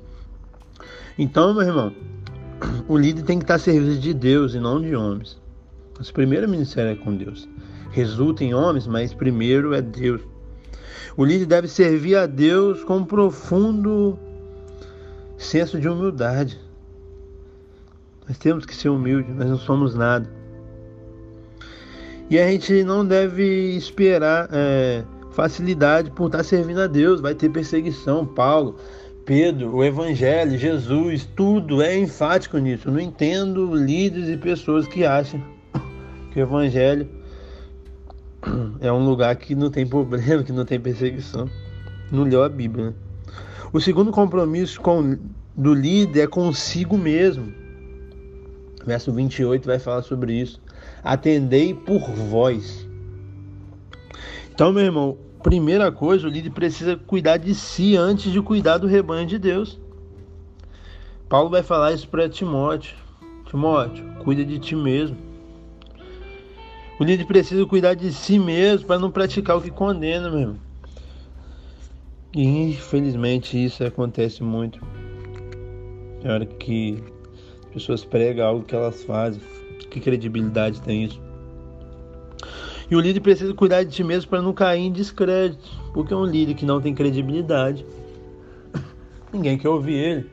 Então, 1.15 1.53
meu 1.53 1.61
irmão, 1.61 1.93
o 2.87 2.97
líder 2.97 3.21
tem 3.21 3.37
que 3.37 3.43
estar 3.43 3.55
a 3.55 3.59
serviço 3.59 3.99
de 3.99 4.15
Deus 4.15 4.55
e 4.55 4.59
não 4.59 4.81
de 4.81 4.95
homens. 4.95 5.39
Nosso 5.95 6.11
primeiro 6.11 6.49
ministério 6.49 6.91
é 6.91 6.95
com 6.95 7.15
Deus. 7.15 7.47
Resulta 7.91 8.43
em 8.43 8.55
homens, 8.55 8.87
mas 8.87 9.13
primeiro 9.13 9.75
é 9.75 9.81
Deus. 9.81 10.21
O 11.15 11.23
líder 11.23 11.45
deve 11.45 11.67
servir 11.67 12.15
a 12.15 12.25
Deus 12.25 12.83
com 12.83 12.97
um 12.97 13.05
profundo 13.05 14.17
senso 15.37 15.79
de 15.79 15.87
humildade. 15.87 16.59
Nós 18.27 18.39
temos 18.39 18.65
que 18.65 18.75
ser 18.75 18.89
humildes, 18.89 19.35
nós 19.35 19.49
não 19.49 19.59
somos 19.59 19.93
nada. 19.93 20.36
E 22.29 22.37
a 22.37 22.47
gente 22.47 22.83
não 22.83 23.05
deve 23.05 23.77
esperar 23.77 24.49
é, 24.51 25.03
facilidade 25.31 26.11
por 26.11 26.25
estar 26.25 26.43
servindo 26.43 26.81
a 26.81 26.87
Deus. 26.87 27.21
Vai 27.21 27.33
ter 27.33 27.49
perseguição. 27.49 28.25
Paulo, 28.25 28.75
Pedro, 29.25 29.75
o 29.75 29.83
Evangelho, 29.83 30.57
Jesus, 30.57 31.27
tudo 31.35 31.81
é 31.81 31.97
enfático 31.97 32.57
nisso. 32.57 32.89
Eu 32.89 32.93
não 32.93 32.99
entendo 32.99 33.73
líderes 33.73 34.29
e 34.29 34.37
pessoas 34.37 34.87
que 34.87 35.05
acham 35.05 35.41
que 36.31 36.39
o 36.39 36.41
Evangelho 36.41 37.07
é 38.79 38.91
um 38.91 39.05
lugar 39.05 39.35
que 39.35 39.55
não 39.55 39.69
tem 39.69 39.85
problema, 39.87 40.43
que 40.43 40.51
não 40.51 40.65
tem 40.65 40.79
perseguição. 40.79 41.49
Não 42.11 42.23
leu 42.23 42.43
a 42.43 42.49
Bíblia. 42.49 42.87
Né? 42.87 42.93
O 43.71 43.79
segundo 43.79 44.11
compromisso 44.11 44.79
com, 44.79 45.17
do 45.55 45.73
líder 45.73 46.21
é 46.21 46.27
consigo 46.27 46.97
mesmo. 46.97 47.53
Verso 48.85 49.11
28 49.11 49.65
vai 49.65 49.79
falar 49.79 50.01
sobre 50.03 50.33
isso. 50.33 50.61
Atendei 51.03 51.73
por 51.73 51.99
vós. 52.11 52.87
Então, 54.51 54.73
meu 54.73 54.83
irmão, 54.83 55.17
primeira 55.43 55.91
coisa, 55.91 56.27
o 56.27 56.29
líder 56.29 56.49
precisa 56.49 56.95
cuidar 56.95 57.37
de 57.37 57.53
si 57.53 57.95
antes 57.95 58.31
de 58.31 58.41
cuidar 58.41 58.77
do 58.77 58.87
rebanho 58.87 59.27
de 59.27 59.37
Deus. 59.37 59.79
Paulo 61.29 61.49
vai 61.49 61.61
falar 61.63 61.93
isso 61.93 62.07
para 62.07 62.27
Timóteo. 62.27 62.95
Timóteo, 63.49 64.05
cuida 64.23 64.43
de 64.43 64.59
ti 64.59 64.75
mesmo. 64.75 65.15
O 66.99 67.03
líder 67.03 67.25
precisa 67.25 67.65
cuidar 67.65 67.93
de 67.93 68.11
si 68.11 68.39
mesmo 68.39 68.87
para 68.87 68.97
não 68.97 69.11
praticar 69.11 69.57
o 69.57 69.61
que 69.61 69.69
condena, 69.69 70.29
meu 70.29 70.39
irmão. 70.39 70.59
E 72.33 72.43
infelizmente 72.43 73.63
isso 73.63 73.83
acontece 73.83 74.43
muito. 74.43 74.79
Na 76.23 76.33
hora 76.33 76.45
que 76.45 77.03
as 77.59 77.73
pessoas 77.73 78.03
pregam 78.03 78.47
algo 78.47 78.65
que 78.65 78.75
elas 78.75 79.03
fazem, 79.03 79.41
que 79.97 80.03
credibilidade 80.03 80.81
tem 80.81 81.05
isso? 81.05 81.21
E 82.89 82.95
o 82.95 82.99
líder 82.99 83.19
precisa 83.19 83.53
cuidar 83.53 83.83
de 83.83 83.93
si 83.93 84.03
mesmo 84.03 84.29
para 84.29 84.41
não 84.41 84.53
cair 84.53 84.81
em 84.81 84.91
descrédito, 84.91 85.69
porque 85.93 86.13
um 86.13 86.25
líder 86.25 86.53
que 86.53 86.65
não 86.65 86.79
tem 86.79 86.95
credibilidade, 86.95 87.85
ninguém 89.33 89.57
quer 89.57 89.69
ouvir 89.69 89.93
ele. 89.93 90.31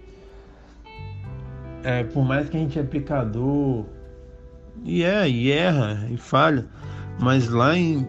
É, 1.83 2.04
por 2.04 2.25
mais 2.25 2.49
que 2.49 2.56
a 2.56 2.61
gente 2.61 2.78
é 2.78 2.83
pecador, 2.83 3.85
e 4.85 5.02
é, 5.02 5.28
e 5.28 5.50
erra, 5.50 6.06
e 6.11 6.16
falha, 6.16 6.66
mas 7.21 7.49
lá 7.49 7.76
em 7.76 8.06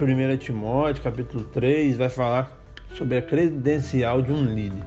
1 0.00 0.36
Timóteo, 0.38 1.02
capítulo 1.02 1.44
3, 1.44 1.96
vai 1.96 2.08
falar 2.08 2.60
sobre 2.94 3.16
a 3.16 3.22
credencial 3.22 4.20
de 4.20 4.30
um 4.30 4.44
líder. 4.44 4.84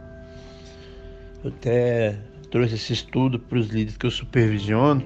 Eu 1.43 1.49
até 1.49 2.19
trouxe 2.49 2.75
esse 2.75 2.93
estudo 2.93 3.39
para 3.39 3.57
os 3.57 3.67
líderes 3.67 3.97
que 3.97 4.05
eu 4.05 4.11
supervisiono, 4.11 5.03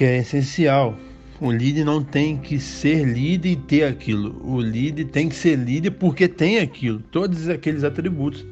que 0.00 0.04
é 0.06 0.16
essencial. 0.16 0.98
O 1.38 1.52
líder 1.52 1.84
não 1.84 2.02
tem 2.02 2.38
que 2.38 2.58
ser 2.58 3.04
líder 3.04 3.50
e 3.50 3.56
ter 3.56 3.84
aquilo. 3.84 4.40
O 4.42 4.58
líder 4.58 5.04
tem 5.04 5.28
que 5.28 5.34
ser 5.34 5.56
líder 5.56 5.90
porque 5.90 6.26
tem 6.26 6.58
aquilo, 6.58 7.00
todos 7.12 7.50
aqueles 7.50 7.84
atributos. 7.84 8.42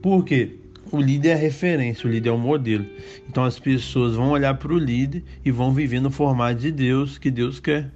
Por 0.00 0.24
quê? 0.24 0.56
O 0.90 0.98
líder 0.98 1.28
é 1.28 1.32
a 1.34 1.36
referência, 1.36 2.08
o 2.08 2.10
líder 2.10 2.30
é 2.30 2.32
o 2.32 2.38
modelo. 2.38 2.86
Então 3.28 3.44
as 3.44 3.58
pessoas 3.58 4.16
vão 4.16 4.30
olhar 4.30 4.54
para 4.54 4.72
o 4.72 4.78
líder 4.78 5.22
e 5.44 5.50
vão 5.50 5.74
viver 5.74 6.00
no 6.00 6.10
formato 6.10 6.58
de 6.58 6.72
Deus 6.72 7.18
que 7.18 7.30
Deus 7.30 7.60
quer. 7.60 7.90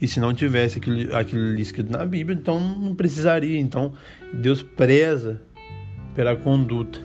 E 0.00 0.06
se 0.06 0.20
não 0.20 0.32
tivesse 0.32 0.78
aquilo, 0.78 1.16
aquilo 1.16 1.58
escrito 1.58 1.90
na 1.90 2.06
Bíblia, 2.06 2.38
então 2.40 2.60
não 2.60 2.94
precisaria. 2.94 3.58
Então 3.58 3.92
Deus 4.32 4.62
preza 4.62 5.42
pela 6.14 6.36
conduta. 6.36 7.00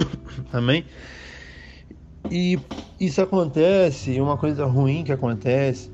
Amém? 0.52 0.84
E 2.30 2.58
isso 2.98 3.20
acontece, 3.20 4.20
uma 4.20 4.36
coisa 4.36 4.64
ruim 4.64 5.04
que 5.04 5.12
acontece 5.12 5.90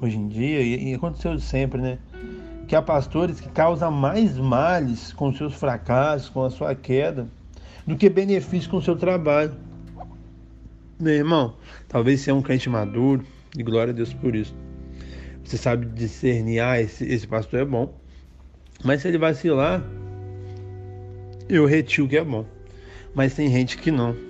hoje 0.00 0.16
em 0.16 0.28
dia, 0.28 0.60
e, 0.62 0.94
aconteceu 0.94 1.38
sempre, 1.40 1.80
né? 1.80 1.98
Que 2.68 2.76
há 2.76 2.82
pastores 2.82 3.40
que 3.40 3.48
causam 3.48 3.90
mais 3.90 4.36
males 4.36 5.12
com 5.12 5.32
seus 5.32 5.54
fracassos, 5.54 6.28
com 6.28 6.44
a 6.44 6.50
sua 6.50 6.74
queda, 6.74 7.26
do 7.86 7.96
que 7.96 8.08
benefícios 8.08 8.66
com 8.66 8.76
o 8.76 8.82
seu 8.82 8.94
trabalho. 8.94 9.56
Meu 11.00 11.14
irmão, 11.14 11.54
talvez 11.88 12.20
você 12.20 12.30
é 12.30 12.34
um 12.34 12.42
crente 12.42 12.68
maduro, 12.68 13.24
e 13.56 13.62
glória 13.62 13.92
a 13.92 13.96
Deus 13.96 14.12
por 14.12 14.36
isso. 14.36 14.54
Você 15.42 15.56
sabe 15.56 15.86
discernir, 15.86 16.60
ah, 16.60 16.80
esse, 16.80 17.04
esse 17.04 17.26
pastor 17.26 17.60
é 17.60 17.64
bom. 17.64 17.92
Mas 18.84 19.02
se 19.02 19.08
ele 19.08 19.18
vacilar, 19.18 19.82
eu 21.48 21.64
retiro 21.64 22.06
que 22.06 22.16
é 22.16 22.22
bom. 22.22 22.44
Mas 23.14 23.34
tem 23.34 23.50
gente 23.50 23.78
que 23.78 23.90
não 23.90 24.27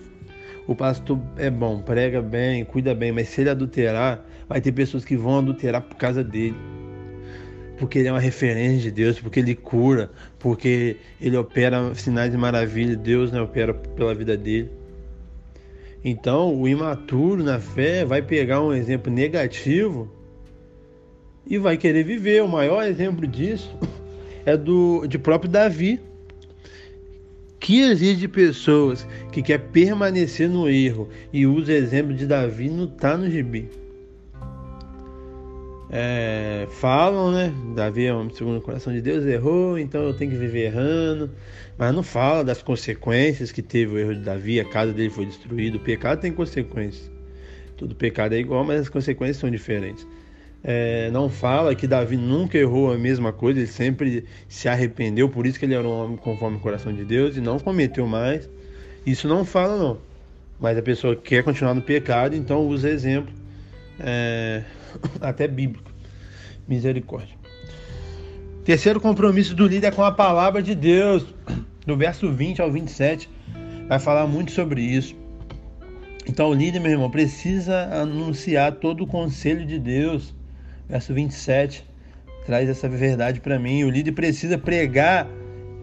o 0.69 0.75
pastor 0.75 1.19
é 1.39 1.49
bom, 1.49 1.81
prega 1.81 2.21
bem, 2.21 2.63
cuida 2.63 2.95
bem, 2.95 3.11
mas 3.11 3.31
se 3.31 3.41
ele 3.41 3.49
adulterar, 3.49 4.23
vai 4.47 4.61
ter 4.61 4.71
pessoas 4.71 5.03
que 5.03 5.17
vão 5.17 5.39
adulterar 5.39 5.81
por 5.81 5.97
causa 5.97 6.23
dele. 6.23 6.55
Porque 7.79 7.99
ele 7.99 8.09
é 8.09 8.13
uma 8.13 8.21
referência 8.21 8.83
de 8.83 8.91
Deus, 8.91 9.19
porque 9.19 9.41
ele 9.41 9.55
cura, 9.55 10.11
porque 10.39 10.99
ele 11.19 11.39
opera 11.39 11.95
sinais 11.95 12.31
de 12.31 12.37
maravilha, 12.37 12.95
Deus 12.95 13.33
né, 13.33 13.41
opera 13.41 13.73
pela 13.73 14.15
vida 14.15 14.37
dele. 14.37 14.71
Então, 16.05 16.55
o 16.55 16.69
imaturo 16.69 17.43
na 17.43 17.59
fé 17.59 18.05
vai 18.05 18.21
pegar 18.21 18.61
um 18.61 18.75
exemplo 18.75 19.11
negativo 19.11 20.13
e 21.47 21.57
vai 21.57 21.79
querer 21.79 22.05
viver. 22.05 22.43
O 22.43 22.49
maior 22.49 22.87
exemplo 22.87 23.27
disso 23.27 23.75
é 24.45 24.55
do 24.55 25.07
de 25.07 25.19
próprio 25.19 25.51
Davi 25.51 25.99
que 27.61 27.81
exige 27.81 28.17
de 28.17 28.29
pessoas 28.29 29.07
que 29.33 29.43
quer 29.43 29.59
permanecer 29.59 30.49
no 30.49 30.69
erro 30.69 31.09
e 31.33 31.47
usa 31.47 31.73
o 31.73 31.75
exemplo 31.75 32.15
de 32.15 32.27
Davi 32.27 32.69
não 32.69 32.85
está 32.85 33.17
no 33.17 33.31
gibi. 33.31 33.69
É, 35.91 36.69
falam, 36.71 37.33
né? 37.33 37.53
Davi 37.75 38.07
é 38.07 38.15
um 38.15 38.29
segundo 38.31 38.59
o 38.59 38.61
coração 38.61 38.93
de 38.93 39.01
Deus, 39.01 39.25
errou, 39.25 39.79
então 39.79 40.03
eu 40.03 40.15
tenho 40.15 40.31
que 40.31 40.37
viver 40.37 40.67
errando. 40.67 41.31
Mas 41.79 41.95
não 41.95 42.03
fala 42.03 42.45
das 42.45 42.63
consequências 42.63 43.51
que 43.51 43.63
teve 43.63 43.95
o 43.95 43.99
erro 43.99 44.15
de 44.15 44.21
Davi, 44.21 44.61
a 44.61 44.65
casa 44.65 44.93
dele 44.93 45.11
foi 45.11 45.27
destruída. 45.27 45.77
O 45.77 45.81
pecado 45.81 46.21
tem 46.21 46.33
consequências. 46.33 47.11
Todo 47.77 47.95
pecado 47.95 48.35
é 48.35 48.39
igual, 48.39 48.65
mas 48.65 48.81
as 48.81 48.89
consequências 48.89 49.39
são 49.39 49.51
diferentes 49.51 50.07
é, 50.63 51.11
não 51.11 51.29
fala 51.29 51.75
que 51.75 51.87
Davi 51.87 52.17
nunca 52.17 52.59
errou 52.59 52.93
a 52.93 52.99
mesma 52.99 53.33
coisa, 53.33 53.61
ele 53.61 53.69
sempre 53.69 54.25
se 54.49 54.69
arrependeu, 54.69 55.29
por 55.29 55.47
isso 55.47 55.59
que 55.59 55.65
ele 55.65 55.75
era 55.75 55.87
um 55.87 55.91
homem 55.91 56.17
conforme 56.17 56.57
o 56.57 56.61
coração 56.61 56.93
de 56.93 57.05
Deus 57.05 57.37
e 57.37 57.41
não 57.41 57.59
cometeu 57.59 58.07
mais. 58.07 58.49
Isso 59.07 59.29
não 59.29 59.45
fala, 59.45 59.77
não. 59.77 59.99
Mas 60.61 60.77
a 60.77 60.83
pessoa 60.83 61.15
quer 61.15 61.45
continuar 61.45 61.75
no 61.75 61.83
pecado, 61.83 62.35
então 62.35 62.67
usa 62.67 62.91
exemplo, 62.91 63.33
é, 64.01 64.65
até 65.21 65.47
bíblico. 65.47 65.91
Misericórdia. 66.67 67.37
Terceiro 68.65 69.01
compromisso 69.01 69.55
do 69.55 69.67
líder 69.67 69.87
é 69.87 69.91
com 69.91 70.03
a 70.03 70.13
palavra 70.13 70.61
de 70.61 70.75
Deus, 70.75 71.25
do 71.87 71.97
verso 71.97 72.31
20 72.31 72.61
ao 72.61 72.71
27, 72.71 73.31
vai 73.89 73.99
falar 73.99 74.27
muito 74.27 74.51
sobre 74.51 74.83
isso. 74.83 75.17
Então 76.27 76.51
o 76.51 76.55
líder, 76.55 76.81
meu 76.81 76.91
irmão, 76.91 77.11
precisa 77.11 77.85
anunciar 77.91 78.73
todo 78.73 79.05
o 79.05 79.07
conselho 79.07 79.65
de 79.65 79.79
Deus 79.79 80.35
verso 80.89 81.13
27, 81.13 81.85
traz 82.47 82.69
essa 82.69 82.89
verdade 82.89 83.41
para 83.41 83.59
mim. 83.59 83.85
O 83.85 83.91
líder 83.91 84.13
precisa 84.13 84.57
pregar 84.57 85.29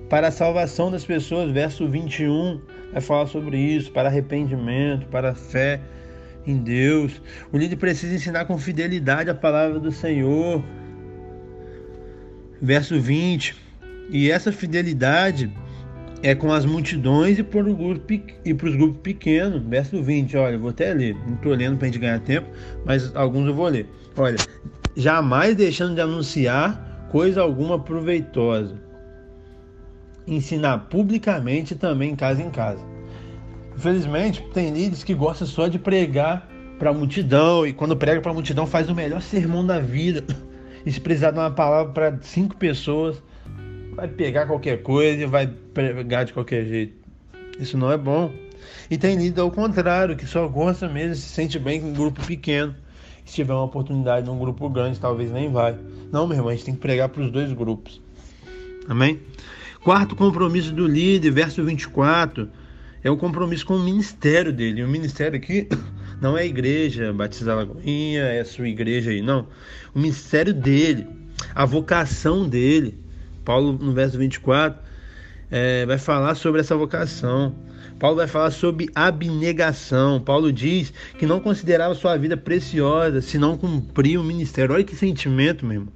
para 0.10 0.30
a 0.30 0.32
salvação 0.32 0.90
das 0.90 1.06
pessoas. 1.06 1.52
Verso 1.52 1.88
21 1.88 2.62
vai 2.92 3.02
falar 3.02 3.28
sobre 3.28 3.58
isso, 3.58 3.92
para 3.92 4.10
arrependimento, 4.10 5.06
para 5.08 5.36
fé 5.36 5.80
em 6.48 6.58
Deus. 6.58 7.22
O 7.52 7.58
líder 7.58 7.76
precisa 7.76 8.16
ensinar 8.16 8.46
com 8.46 8.58
fidelidade 8.58 9.30
a 9.30 9.36
palavra 9.36 9.80
do 9.80 9.92
Senhor. 9.92 10.64
Verso 12.62 13.00
20. 13.00 13.56
E 14.10 14.32
essa 14.32 14.52
fidelidade 14.52 15.52
é 16.22 16.34
com 16.34 16.52
as 16.52 16.66
multidões 16.66 17.38
e 17.38 17.44
para 17.44 17.62
os 17.68 17.76
grupos, 17.76 18.98
pequenos. 19.04 19.62
Verso 19.64 20.02
20, 20.02 20.38
olha, 20.38 20.58
vou 20.58 20.70
até 20.70 20.94
ler. 20.94 21.16
Não 21.28 21.36
estou 21.36 21.54
lendo 21.54 21.78
para 21.78 21.88
a 21.88 21.92
gente 21.92 22.00
ganhar 22.00 22.20
tempo, 22.20 22.48
mas 22.86 23.16
alguns 23.16 23.48
eu 23.48 23.54
vou 23.54 23.68
ler. 23.68 23.88
Olha, 24.18 24.38
jamais 24.96 25.56
deixando 25.56 25.96
de 25.96 26.02
anunciar 26.02 27.08
coisa 27.12 27.42
alguma 27.42 27.80
proveitosa. 27.80 28.80
Ensinar 30.26 30.80
publicamente 30.90 31.76
também 31.76 32.16
casa 32.16 32.42
em 32.42 32.50
casa. 32.50 32.84
Infelizmente, 33.76 34.42
tem 34.54 34.72
líderes 34.72 35.04
que 35.04 35.14
gostam 35.14 35.46
só 35.46 35.68
de 35.68 35.78
pregar 35.78 36.48
para 36.80 36.90
a 36.90 36.94
multidão 36.94 37.66
e 37.68 37.74
quando 37.74 37.96
prega 37.96 38.22
para 38.22 38.32
a 38.32 38.34
multidão 38.34 38.66
faz 38.66 38.90
o 38.90 38.96
melhor 38.96 39.22
sermão 39.22 39.66
da 39.66 39.80
vida. 39.80 40.24
E 40.86 40.92
se 40.92 41.02
precisar 41.02 41.32
de 41.32 41.40
uma 41.40 41.50
palavra 41.50 41.92
para 41.94 42.20
cinco 42.22 42.56
pessoas, 42.58 43.20
vai 43.96 44.08
pegar 44.08 44.46
qualquer 44.46 44.84
coisa 44.84 45.24
e 45.24 45.26
vai 45.26 45.48
pregar 45.48 46.26
de 46.26 46.32
qualquer 46.32 46.64
jeito. 46.64 46.94
Isso 47.60 47.76
não 47.76 47.92
é 47.92 47.98
bom. 47.98 48.32
E 48.88 48.96
tem 48.96 49.18
líder 49.18 49.42
ao 49.42 49.50
contrário, 49.50 50.16
que 50.16 50.28
só 50.28 50.48
gosta 50.48 50.88
mesmo, 50.88 51.16
se 51.16 51.24
sente 51.24 51.58
bem 51.58 51.82
com 51.82 51.88
um 51.88 51.94
grupo 51.94 52.24
pequeno 52.24 52.76
Se 53.26 53.36
tiver 53.36 53.54
uma 53.54 53.64
oportunidade 53.64 54.26
num 54.28 54.38
grupo 54.38 54.70
grande, 54.70 55.00
talvez 55.00 55.32
nem 55.32 55.52
vai. 55.52 55.78
Não, 56.12 56.28
meu 56.28 56.38
irmão, 56.38 56.50
a 56.50 56.56
gente 56.56 56.66
tem 56.66 56.76
que 56.76 56.80
pregar 56.80 57.10
para 57.10 57.24
os 57.24 57.32
dois 57.32 57.52
grupos. 57.52 58.00
Amém? 58.88 59.20
Quarto 59.84 60.16
compromisso 60.16 60.72
do 60.72 60.88
líder, 60.88 61.32
verso 61.32 61.64
24, 61.64 62.50
é 63.04 63.10
o 63.10 63.18
compromisso 63.18 63.66
com 63.66 63.76
o 63.76 63.84
ministério 63.84 64.54
dele. 64.54 64.84
O 64.84 64.88
ministério 64.88 65.38
aqui 65.38 65.68
não 66.22 66.38
é 66.38 66.42
a 66.42 66.46
igreja 66.46 67.12
Batista 67.12 67.54
Lagoinha, 67.54 68.22
é 68.22 68.42
a 68.42 68.46
sua 68.46 68.68
igreja 68.68 69.12
aí, 69.12 69.22
não. 69.22 69.48
O 69.94 70.00
ministério 70.00 70.54
dele, 70.54 71.08
a 71.54 71.66
vocação 71.66 72.48
dele. 72.48 72.98
Paulo, 73.44 73.74
no 73.74 73.94
verso 73.94 74.18
24, 74.18 74.80
é, 75.52 75.86
vai 75.86 75.98
falar 75.98 76.36
sobre 76.36 76.62
essa 76.62 76.76
vocação. 76.76 77.56
Paulo 78.06 78.18
vai 78.18 78.28
falar 78.28 78.52
sobre 78.52 78.88
abnegação. 78.94 80.22
Paulo 80.22 80.54
diz 80.54 80.94
que 81.18 81.26
não 81.26 81.40
considerava 81.40 81.96
sua 81.96 82.16
vida 82.16 82.38
preciosa 82.38 83.20
se 83.20 83.40
não 83.40 83.58
cumprir 83.58 84.20
o 84.20 84.24
ministério. 84.24 84.76
Olha 84.76 84.84
que 84.84 84.96
sentimento, 84.96 85.66
meu 85.66 85.78
irmão. 85.78 85.94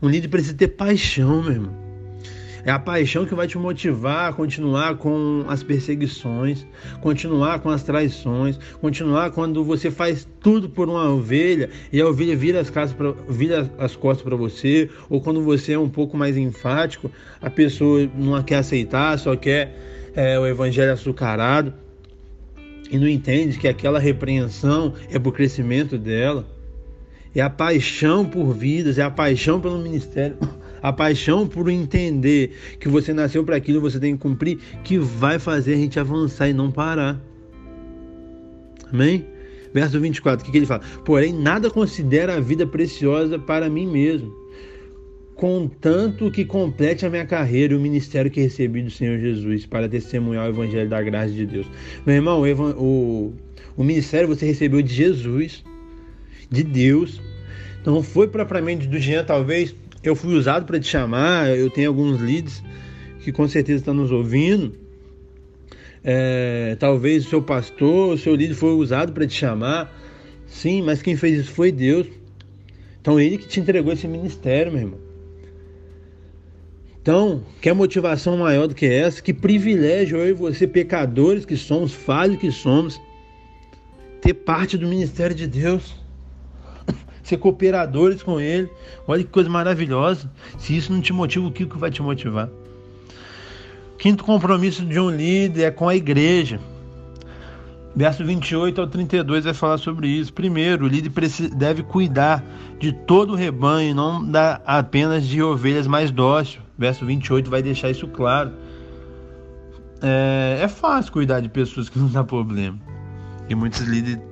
Um 0.00 0.08
líder 0.08 0.28
precisa 0.28 0.54
ter 0.54 0.68
paixão, 0.68 1.42
meu 1.42 1.50
irmão. 1.50 1.87
É 2.64 2.70
a 2.70 2.78
paixão 2.78 3.24
que 3.24 3.34
vai 3.34 3.46
te 3.46 3.56
motivar 3.56 4.30
a 4.30 4.32
continuar 4.32 4.96
com 4.96 5.44
as 5.48 5.62
perseguições, 5.62 6.66
continuar 7.00 7.60
com 7.60 7.70
as 7.70 7.82
traições, 7.82 8.58
continuar 8.80 9.30
quando 9.30 9.62
você 9.64 9.90
faz 9.90 10.26
tudo 10.40 10.68
por 10.68 10.88
uma 10.88 11.08
ovelha 11.08 11.70
e 11.92 12.00
a 12.00 12.06
ovelha 12.06 12.36
vira 12.36 12.60
as, 12.60 12.70
pra, 12.70 13.12
vira 13.28 13.70
as 13.78 13.94
costas 13.94 14.22
para 14.22 14.36
você, 14.36 14.90
ou 15.08 15.20
quando 15.20 15.42
você 15.42 15.72
é 15.72 15.78
um 15.78 15.88
pouco 15.88 16.16
mais 16.16 16.36
enfático, 16.36 17.10
a 17.40 17.48
pessoa 17.48 18.08
não 18.14 18.42
quer 18.42 18.56
aceitar, 18.56 19.18
só 19.18 19.36
quer 19.36 20.10
é, 20.14 20.38
o 20.38 20.46
evangelho 20.46 20.92
açucarado 20.92 21.72
e 22.90 22.98
não 22.98 23.08
entende 23.08 23.58
que 23.58 23.68
aquela 23.68 23.98
repreensão 23.98 24.94
é 25.10 25.18
para 25.18 25.28
o 25.28 25.32
crescimento 25.32 25.96
dela. 25.96 26.46
É 27.34 27.40
a 27.40 27.50
paixão 27.50 28.24
por 28.24 28.52
vidas, 28.52 28.98
é 28.98 29.02
a 29.02 29.10
paixão 29.10 29.60
pelo 29.60 29.78
ministério 29.78 30.36
a 30.82 30.92
paixão 30.92 31.46
por 31.46 31.68
entender 31.68 32.52
que 32.78 32.88
você 32.88 33.12
nasceu 33.12 33.44
para 33.44 33.56
aquilo, 33.56 33.80
você 33.80 33.98
tem 33.98 34.14
que 34.14 34.22
cumprir, 34.22 34.58
que 34.84 34.98
vai 34.98 35.38
fazer 35.38 35.74
a 35.74 35.76
gente 35.76 35.98
avançar 35.98 36.48
e 36.48 36.52
não 36.52 36.70
parar. 36.70 37.20
Amém? 38.92 39.24
Verso 39.72 40.00
24, 40.00 40.42
o 40.42 40.46
que, 40.46 40.52
que 40.52 40.58
ele 40.58 40.66
fala? 40.66 40.82
Porém, 41.04 41.32
nada 41.32 41.70
considera 41.70 42.36
a 42.36 42.40
vida 42.40 42.66
preciosa 42.66 43.38
para 43.38 43.68
mim 43.68 43.86
mesmo, 43.86 44.34
contanto 45.34 46.30
que 46.30 46.44
complete 46.44 47.04
a 47.04 47.10
minha 47.10 47.26
carreira 47.26 47.74
e 47.74 47.76
o 47.76 47.80
ministério 47.80 48.30
que 48.30 48.40
recebi 48.40 48.82
do 48.82 48.90
Senhor 48.90 49.18
Jesus 49.18 49.66
para 49.66 49.88
testemunhar 49.88 50.46
o 50.46 50.50
evangelho 50.50 50.88
da 50.88 51.02
graça 51.02 51.32
de 51.32 51.46
Deus. 51.46 51.66
Meu 52.06 52.16
irmão, 52.16 52.42
o, 52.42 53.34
o, 53.76 53.84
ministério 53.84 54.28
você 54.28 54.46
recebeu 54.46 54.82
de 54.82 54.92
Jesus, 54.92 55.62
de 56.50 56.62
Deus. 56.62 57.20
Não 57.84 58.02
foi 58.02 58.26
propriamente 58.26 58.86
do 58.86 58.98
Jean, 58.98 59.24
talvez, 59.24 59.74
eu 60.08 60.16
fui 60.16 60.34
usado 60.34 60.64
para 60.64 60.80
te 60.80 60.86
chamar, 60.86 61.56
eu 61.56 61.70
tenho 61.70 61.88
alguns 61.88 62.20
leads 62.20 62.62
que 63.20 63.30
com 63.30 63.46
certeza 63.46 63.80
estão 63.80 63.94
nos 63.94 64.10
ouvindo. 64.10 64.72
É, 66.02 66.76
talvez 66.78 67.26
o 67.26 67.28
seu 67.28 67.42
pastor, 67.42 68.14
o 68.14 68.18
seu 68.18 68.34
líder 68.34 68.54
foi 68.54 68.70
usado 68.70 69.12
para 69.12 69.26
te 69.26 69.34
chamar. 69.34 69.94
Sim, 70.46 70.82
mas 70.82 71.02
quem 71.02 71.16
fez 71.16 71.40
isso 71.40 71.52
foi 71.52 71.70
Deus. 71.70 72.06
Então 73.00 73.20
ele 73.20 73.38
que 73.38 73.46
te 73.46 73.60
entregou 73.60 73.92
esse 73.92 74.08
ministério, 74.08 74.72
meu 74.72 74.80
irmão. 74.82 75.08
Então, 77.00 77.42
quer 77.60 77.74
motivação 77.74 78.36
maior 78.36 78.66
do 78.66 78.74
que 78.74 78.86
essa? 78.86 79.22
Que 79.22 79.32
privilégio 79.32 80.18
eu 80.18 80.28
e 80.28 80.32
você, 80.32 80.66
pecadores 80.66 81.46
que 81.46 81.56
somos, 81.56 81.92
falhos 81.92 82.38
que 82.38 82.50
somos, 82.50 83.00
ter 84.20 84.34
parte 84.34 84.76
do 84.76 84.86
ministério 84.86 85.34
de 85.34 85.46
Deus 85.46 85.94
ser 87.28 87.36
cooperadores 87.36 88.22
com 88.22 88.40
ele. 88.40 88.70
Olha 89.06 89.22
que 89.22 89.30
coisa 89.30 89.50
maravilhosa. 89.50 90.30
Se 90.58 90.76
isso 90.76 90.92
não 90.92 91.00
te 91.00 91.12
motiva, 91.12 91.46
o 91.46 91.52
que 91.52 91.64
vai 91.64 91.90
te 91.90 92.02
motivar? 92.02 92.48
Quinto 93.98 94.24
compromisso 94.24 94.84
de 94.84 94.98
um 94.98 95.10
líder 95.10 95.64
é 95.64 95.70
com 95.70 95.88
a 95.88 95.94
igreja. 95.94 96.58
Verso 97.94 98.24
28 98.24 98.80
ao 98.80 98.86
32 98.86 99.44
vai 99.44 99.54
falar 99.54 99.78
sobre 99.78 100.08
isso. 100.08 100.32
Primeiro, 100.32 100.84
o 100.84 100.88
líder 100.88 101.10
deve 101.54 101.82
cuidar 101.82 102.44
de 102.78 102.92
todo 102.92 103.32
o 103.32 103.36
rebanho, 103.36 103.94
não 103.94 104.30
apenas 104.64 105.26
de 105.26 105.42
ovelhas 105.42 105.86
mais 105.86 106.10
dóceis. 106.10 106.60
Verso 106.78 107.04
28 107.04 107.50
vai 107.50 107.60
deixar 107.60 107.90
isso 107.90 108.06
claro. 108.08 108.52
É, 110.00 110.60
é 110.62 110.68
fácil 110.68 111.12
cuidar 111.12 111.40
de 111.40 111.48
pessoas 111.48 111.88
que 111.88 111.98
não 111.98 112.08
dá 112.08 112.22
problema. 112.22 112.78
E 113.48 113.54
muitos 113.54 113.80
líderes 113.80 114.22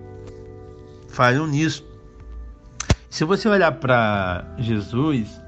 falham 1.09 1.47
nisso. 1.47 1.86
Se 3.17 3.25
você 3.25 3.49
olhar 3.49 3.73
para 3.73 4.45
Jesus, 4.59 5.43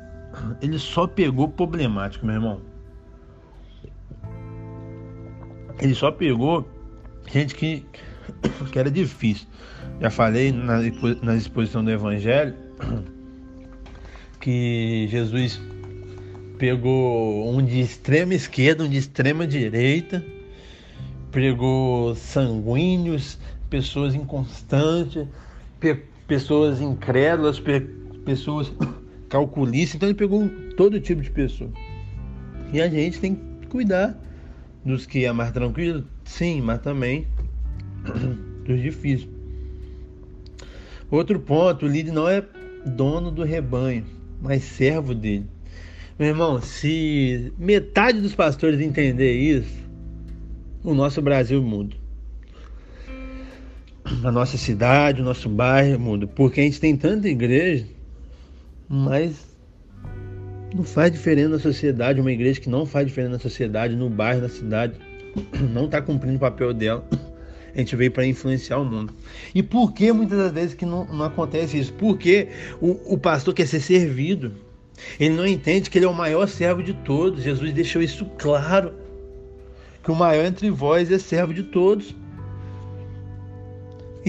ele 0.62 0.78
só 0.78 1.06
pegou 1.06 1.50
problemático, 1.50 2.24
meu 2.24 2.36
irmão. 2.36 2.62
Ele 5.78 5.94
só 5.94 6.10
pegou 6.10 6.66
gente 7.30 7.54
que, 7.54 7.84
que 8.72 8.78
era 8.78 8.90
difícil. 8.90 9.46
Já 10.00 10.08
falei 10.08 10.50
na, 10.50 10.78
na 11.20 11.36
exposição 11.36 11.84
do 11.84 11.90
Evangelho 11.90 12.54
que 14.40 15.06
Jesus 15.10 15.60
pegou 16.56 17.54
um 17.54 17.62
de 17.62 17.80
extrema 17.80 18.32
esquerda, 18.32 18.84
um 18.84 18.88
de 18.88 18.96
extrema 18.96 19.46
direita, 19.46 20.24
pegou 21.30 22.14
sanguíneos, 22.14 23.38
pessoas 23.68 24.14
inconstantes, 24.14 25.28
pessoas 26.28 26.80
incrédulas, 26.80 27.60
pessoas 28.24 28.72
calculistas. 29.28 29.96
Então 29.96 30.08
ele 30.08 30.16
pegou 30.16 30.48
todo 30.76 31.00
tipo 31.00 31.20
de 31.20 31.30
pessoa. 31.30 31.70
E 32.72 32.80
a 32.80 32.88
gente 32.88 33.18
tem 33.18 33.34
que 33.34 33.66
cuidar 33.66 34.16
dos 34.84 35.06
que 35.06 35.24
é 35.24 35.32
mais 35.32 35.50
tranquilo, 35.50 36.04
sim, 36.24 36.60
mas 36.60 36.80
também 36.80 37.26
dos 38.64 38.80
difíceis. 38.80 39.28
Outro 41.10 41.40
ponto, 41.40 41.86
o 41.86 41.88
líder 41.88 42.12
não 42.12 42.28
é 42.28 42.44
dono 42.86 43.30
do 43.30 43.42
rebanho, 43.42 44.04
mas 44.40 44.62
servo 44.62 45.14
dele. 45.14 45.46
Meu 46.18 46.28
irmão, 46.28 46.60
se 46.60 47.52
metade 47.58 48.20
dos 48.20 48.34
pastores 48.34 48.80
entender 48.80 49.32
isso, 49.32 49.88
o 50.84 50.92
nosso 50.92 51.22
Brasil 51.22 51.62
muda 51.62 51.96
a 54.24 54.32
nossa 54.32 54.56
cidade, 54.56 55.20
o 55.20 55.24
nosso 55.24 55.48
bairro 55.48 55.98
muda. 55.98 56.26
Porque 56.26 56.60
a 56.60 56.64
gente 56.64 56.80
tem 56.80 56.96
tanta 56.96 57.28
igreja, 57.28 57.86
mas 58.88 59.46
não 60.74 60.84
faz 60.84 61.12
diferença 61.12 61.50
na 61.50 61.58
sociedade. 61.58 62.20
Uma 62.20 62.32
igreja 62.32 62.60
que 62.60 62.68
não 62.68 62.86
faz 62.86 63.06
diferença 63.06 63.34
na 63.34 63.38
sociedade, 63.38 63.94
no 63.94 64.08
bairro, 64.08 64.42
na 64.42 64.48
cidade, 64.48 64.94
não 65.72 65.84
está 65.86 66.00
cumprindo 66.00 66.36
o 66.36 66.40
papel 66.40 66.72
dela. 66.72 67.04
A 67.74 67.78
gente 67.78 67.94
veio 67.94 68.10
para 68.10 68.26
influenciar 68.26 68.78
o 68.78 68.84
mundo. 68.84 69.14
E 69.54 69.62
por 69.62 69.92
que 69.92 70.10
muitas 70.12 70.38
das 70.38 70.52
vezes 70.52 70.74
que 70.74 70.86
não, 70.86 71.04
não 71.04 71.24
acontece 71.24 71.78
isso? 71.78 71.92
Porque 71.92 72.48
o, 72.80 73.14
o 73.14 73.18
pastor 73.18 73.54
quer 73.54 73.66
ser 73.66 73.80
servido. 73.80 74.52
Ele 75.20 75.34
não 75.34 75.46
entende 75.46 75.88
que 75.88 75.98
ele 75.98 76.06
é 76.06 76.08
o 76.08 76.14
maior 76.14 76.48
servo 76.48 76.82
de 76.82 76.92
todos. 76.92 77.44
Jesus 77.44 77.72
deixou 77.72 78.02
isso 78.02 78.24
claro. 78.36 78.94
Que 80.02 80.10
o 80.10 80.14
maior 80.14 80.44
entre 80.46 80.70
vós 80.70 81.12
é 81.12 81.18
servo 81.18 81.54
de 81.54 81.62
todos. 81.62 82.16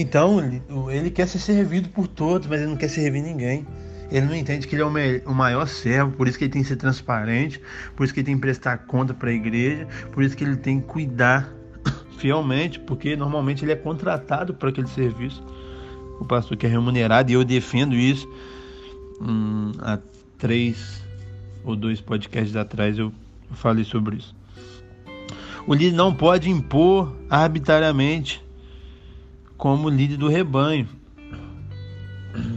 Então, 0.00 0.40
ele 0.90 1.10
quer 1.10 1.28
ser 1.28 1.38
servido 1.38 1.90
por 1.90 2.08
todos, 2.08 2.48
mas 2.48 2.60
ele 2.60 2.70
não 2.70 2.76
quer 2.76 2.88
servir 2.88 3.20
ninguém. 3.20 3.66
Ele 4.10 4.26
não 4.26 4.34
entende 4.34 4.66
que 4.66 4.74
ele 4.74 4.82
é 4.82 5.22
o 5.26 5.34
maior 5.34 5.68
servo, 5.68 6.12
por 6.12 6.26
isso 6.26 6.38
que 6.38 6.44
ele 6.44 6.52
tem 6.52 6.62
que 6.62 6.68
ser 6.68 6.76
transparente, 6.76 7.60
por 7.94 8.04
isso 8.04 8.12
que 8.12 8.20
ele 8.20 8.26
tem 8.26 8.34
que 8.34 8.40
prestar 8.40 8.78
conta 8.78 9.12
para 9.14 9.30
a 9.30 9.32
igreja, 9.32 9.86
por 10.10 10.24
isso 10.24 10.36
que 10.36 10.42
ele 10.42 10.56
tem 10.56 10.80
que 10.80 10.86
cuidar 10.86 11.52
fielmente, 12.18 12.80
porque 12.80 13.14
normalmente 13.14 13.64
ele 13.64 13.72
é 13.72 13.76
contratado 13.76 14.54
para 14.54 14.70
aquele 14.70 14.88
serviço. 14.88 15.42
O 16.18 16.24
pastor 16.24 16.56
que 16.56 16.66
é 16.66 16.68
remunerado, 16.68 17.30
e 17.30 17.34
eu 17.34 17.44
defendo 17.44 17.94
isso. 17.94 18.28
Hum, 19.20 19.72
há 19.80 19.98
três 20.38 21.04
ou 21.62 21.76
dois 21.76 22.00
podcasts 22.00 22.56
atrás 22.56 22.98
eu 22.98 23.12
falei 23.52 23.84
sobre 23.84 24.16
isso. 24.16 24.34
O 25.66 25.74
líder 25.74 25.94
não 25.94 26.12
pode 26.12 26.48
impor 26.48 27.14
arbitrariamente 27.28 28.42
como 29.60 29.90
líder 29.90 30.16
do 30.16 30.26
rebanho. 30.26 30.88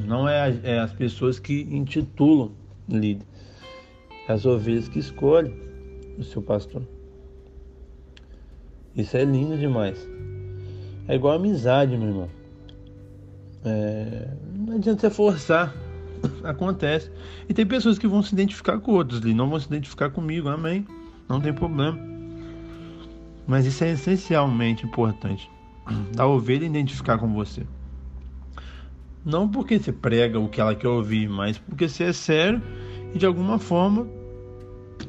Não 0.07 0.27
é, 0.27 0.57
é 0.63 0.79
as 0.79 0.93
pessoas 0.93 1.37
que 1.37 1.67
intitulam 1.69 2.51
líder, 2.87 3.25
é 4.27 4.31
as 4.31 4.45
ovelhas 4.45 4.87
que 4.87 4.99
escolhem 4.99 5.53
o 6.17 6.23
seu 6.23 6.41
pastor. 6.41 6.81
Isso 8.95 9.17
é 9.17 9.25
lindo 9.25 9.57
demais. 9.57 10.07
É 11.07 11.15
igual 11.15 11.35
amizade, 11.35 11.97
meu 11.97 12.07
irmão. 12.07 12.29
É... 13.65 14.29
não 14.55 14.75
adianta 14.75 15.01
você 15.01 15.09
forçar. 15.09 15.75
Acontece. 16.45 17.11
E 17.49 17.53
tem 17.53 17.65
pessoas 17.65 17.99
que 17.99 18.07
vão 18.07 18.23
se 18.23 18.33
identificar 18.33 18.79
com 18.79 18.93
outros, 18.93 19.19
não 19.21 19.49
vão 19.49 19.59
se 19.59 19.67
identificar 19.67 20.09
comigo. 20.09 20.47
Amém. 20.47 20.87
Não 21.27 21.41
tem 21.41 21.51
problema. 21.51 21.99
Mas 23.45 23.65
isso 23.65 23.83
é 23.83 23.91
essencialmente 23.91 24.85
importante 24.85 25.51
da 26.15 26.26
ovelha 26.26 26.65
identificar 26.65 27.17
com 27.17 27.34
você. 27.34 27.65
Não 29.26 29.48
porque 29.48 29.80
você 29.80 29.91
prega 29.91 30.39
o 30.39 30.50
que 30.50 30.60
ela 30.60 30.76
quer 30.76 30.88
ouvir, 30.88 31.30
mas 31.30 31.58
porque 31.58 31.88
você 31.88 32.06
é 32.06 32.13
sério 32.13 32.62
e 33.13 33.17
de 33.17 33.26
alguma 33.26 33.58
forma 33.58 34.08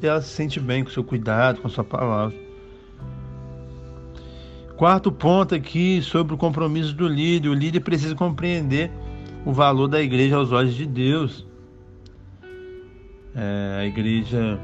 ela 0.01 0.21
se 0.21 0.29
sente 0.29 0.59
bem 0.59 0.83
com 0.83 0.89
seu 0.89 1.03
cuidado, 1.03 1.61
com 1.61 1.69
sua 1.69 1.83
palavra. 1.83 2.35
Quarto 4.77 5.11
ponto 5.11 5.55
aqui 5.55 6.01
sobre 6.01 6.33
o 6.33 6.37
compromisso 6.37 6.93
do 6.93 7.07
líder. 7.07 7.49
O 7.49 7.53
líder 7.53 7.79
precisa 7.79 8.13
compreender 8.13 8.91
o 9.45 9.53
valor 9.53 9.87
da 9.87 10.01
igreja 10.01 10.35
aos 10.35 10.51
olhos 10.51 10.75
de 10.75 10.85
Deus. 10.85 11.47
É, 13.33 13.77
a 13.79 13.85
igreja 13.85 14.59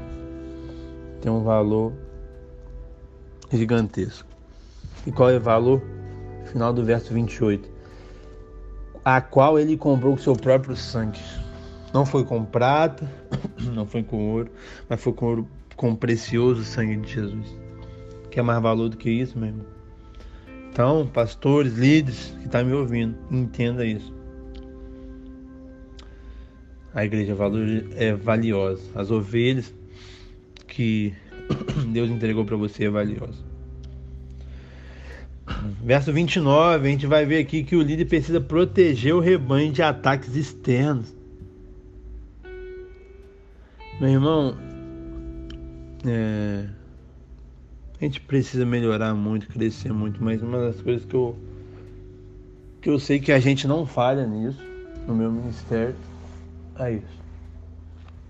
tem 1.20 1.32
um 1.32 1.42
valor 1.42 1.92
gigantesco. 3.50 4.28
E 5.06 5.12
qual 5.12 5.30
é 5.30 5.36
o 5.38 5.40
valor? 5.40 5.82
Final 6.52 6.72
do 6.74 6.84
verso 6.84 7.14
28. 7.14 7.66
A 9.02 9.20
qual 9.22 9.58
ele 9.58 9.76
comprou 9.76 10.14
com 10.14 10.22
seu 10.22 10.36
próprio 10.36 10.76
sangue. 10.76 11.18
Não 11.94 12.04
foi 12.04 12.24
com 12.24 12.44
prata, 12.44 13.10
não 13.74 13.86
foi 13.86 14.02
com 14.02 14.32
ouro, 14.32 14.50
mas 14.88 15.02
foi 15.02 15.12
com, 15.14 15.26
ouro, 15.26 15.48
com 15.76 15.92
o 15.92 15.96
precioso 15.96 16.62
sangue 16.62 16.96
de 16.96 17.12
Jesus. 17.12 17.56
Que 18.30 18.38
é 18.38 18.42
mais 18.42 18.62
valor 18.62 18.90
do 18.90 18.96
que 18.96 19.10
isso, 19.10 19.38
meu 19.38 19.48
irmão? 19.48 19.66
Então, 20.70 21.06
pastores, 21.06 21.74
líderes 21.74 22.34
que 22.38 22.46
estão 22.46 22.60
tá 22.60 22.64
me 22.64 22.72
ouvindo, 22.72 23.16
entenda 23.30 23.84
isso. 23.84 24.12
A 26.94 27.04
igreja 27.04 27.34
é 27.96 28.14
valiosa. 28.14 28.82
As 28.94 29.10
ovelhas 29.10 29.74
que 30.66 31.14
Deus 31.88 32.10
entregou 32.10 32.44
para 32.44 32.56
você 32.56 32.84
é 32.84 32.90
valiosa. 32.90 33.51
Verso 35.82 36.12
29, 36.12 36.86
a 36.86 36.90
gente 36.90 37.06
vai 37.06 37.26
ver 37.26 37.38
aqui 37.38 37.64
que 37.64 37.74
o 37.74 37.82
líder 37.82 38.04
precisa 38.04 38.40
proteger 38.40 39.14
o 39.14 39.20
rebanho 39.20 39.72
de 39.72 39.82
ataques 39.82 40.36
externos. 40.36 41.12
Meu 44.00 44.10
irmão, 44.10 44.56
é, 46.06 46.66
a 48.00 48.04
gente 48.04 48.20
precisa 48.20 48.64
melhorar 48.64 49.14
muito, 49.14 49.48
crescer 49.48 49.92
muito, 49.92 50.22
mas 50.22 50.42
uma 50.42 50.58
das 50.58 50.80
coisas 50.80 51.04
que 51.04 51.14
eu, 51.14 51.36
que 52.80 52.88
eu 52.88 52.98
sei 52.98 53.20
que 53.20 53.32
a 53.32 53.40
gente 53.40 53.66
não 53.66 53.84
falha 53.84 54.26
nisso, 54.26 54.62
no 55.06 55.14
meu 55.14 55.30
ministério, 55.30 55.96
é 56.78 56.94
isso. 56.94 57.22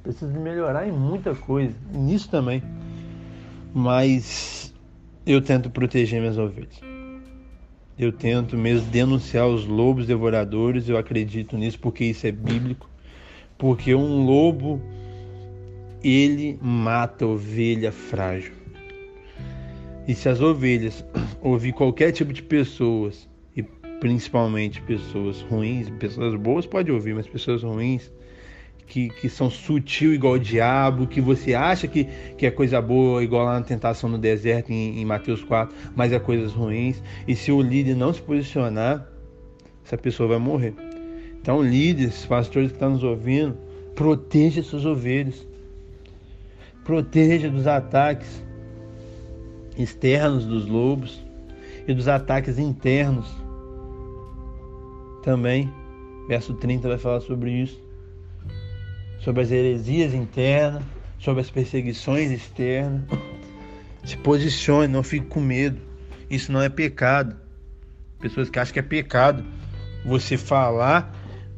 Preciso 0.03 0.33
melhorar 0.33 0.89
em 0.89 0.93
muita 0.93 1.35
coisa, 1.35 1.75
nisso 1.95 2.29
também. 2.29 2.63
Mas 3.73 4.75
eu 5.25 5.41
tento 5.41 5.71
proteger 5.71 6.21
minhas 6.21 6.37
ovelhas. 6.37 6.92
Eu 8.03 8.11
tento 8.11 8.57
mesmo 8.57 8.91
denunciar 8.91 9.47
os 9.47 9.65
lobos 9.65 10.09
devoradores, 10.09 10.89
eu 10.89 10.97
acredito 10.97 11.57
nisso 11.57 11.79
porque 11.79 12.05
isso 12.05 12.27
é 12.27 12.33
bíblico. 12.33 12.91
Porque 13.57 13.95
um 13.95 14.25
lobo 14.27 14.83
ele 16.03 16.59
mata 16.61 17.25
ovelha 17.25 17.93
frágil. 17.93 18.55
E 20.09 20.17
se 20.17 20.29
as 20.29 20.41
ovelhas 20.41 21.05
ouvir 21.41 21.73
qualquer 21.75 22.11
tipo 22.11 22.33
de 22.33 22.43
pessoas, 22.43 23.29
e 23.57 23.63
principalmente 23.63 24.83
pessoas 24.83 25.41
ruins, 25.43 25.89
pessoas 25.91 26.35
boas 26.35 26.67
pode 26.67 26.91
ouvir, 26.91 27.15
mas 27.15 27.29
pessoas 27.29 27.63
ruins, 27.63 28.11
que, 28.93 29.09
que 29.09 29.27
são 29.27 29.49
sutil 29.49 30.13
igual 30.13 30.35
o 30.35 30.39
diabo, 30.39 31.07
que 31.07 31.19
você 31.19 31.55
acha 31.55 31.89
que, 31.89 32.07
que 32.37 32.45
é 32.45 32.51
coisa 32.51 32.79
boa, 32.79 33.25
igual 33.25 33.47
lá 33.47 33.59
na 33.59 33.65
tentação 33.65 34.07
no 34.07 34.19
deserto 34.19 34.71
em, 34.71 35.01
em 35.01 35.05
Mateus 35.07 35.43
4, 35.43 35.75
mas 35.97 36.13
é 36.13 36.19
coisas 36.19 36.53
ruins. 36.53 37.03
E 37.27 37.35
se 37.35 37.51
o 37.51 37.63
líder 37.63 37.97
não 37.97 38.13
se 38.13 38.21
posicionar, 38.21 39.09
essa 39.83 39.97
pessoa 39.97 40.29
vai 40.29 40.39
morrer. 40.39 40.75
Então, 41.41 41.63
líderes, 41.63 42.27
pastores 42.27 42.69
que 42.69 42.77
estão 42.77 42.91
nos 42.91 43.03
ouvindo, 43.03 43.57
proteja 43.95 44.63
suas 44.63 44.85
ovelhas 44.85 45.47
proteja 46.85 47.49
dos 47.49 47.67
ataques 47.67 48.45
externos 49.79 50.45
dos 50.45 50.67
lobos 50.67 51.25
e 51.87 51.95
dos 51.95 52.09
ataques 52.09 52.59
internos. 52.59 53.27
Também, 55.23 55.73
verso 56.29 56.53
30 56.55 56.89
vai 56.89 56.99
falar 56.99 57.21
sobre 57.21 57.51
isso. 57.51 57.82
Sobre 59.23 59.43
as 59.43 59.51
heresias 59.51 60.13
internas, 60.13 60.83
sobre 61.19 61.41
as 61.41 61.51
perseguições 61.51 62.31
externas. 62.31 63.03
Se 64.05 64.17
posicione, 64.17 64.93
não 64.93 65.03
fique 65.03 65.27
com 65.27 65.41
medo. 65.41 65.81
Isso 66.29 66.51
não 66.51 66.61
é 66.61 66.69
pecado. 66.69 67.37
Pessoas 68.21 68.51
que 68.51 68.59
acham 68.59 68.73
que 68.73 68.79
é 68.79 68.83
pecado 68.83 69.45
você 70.05 70.37
falar 70.37 71.15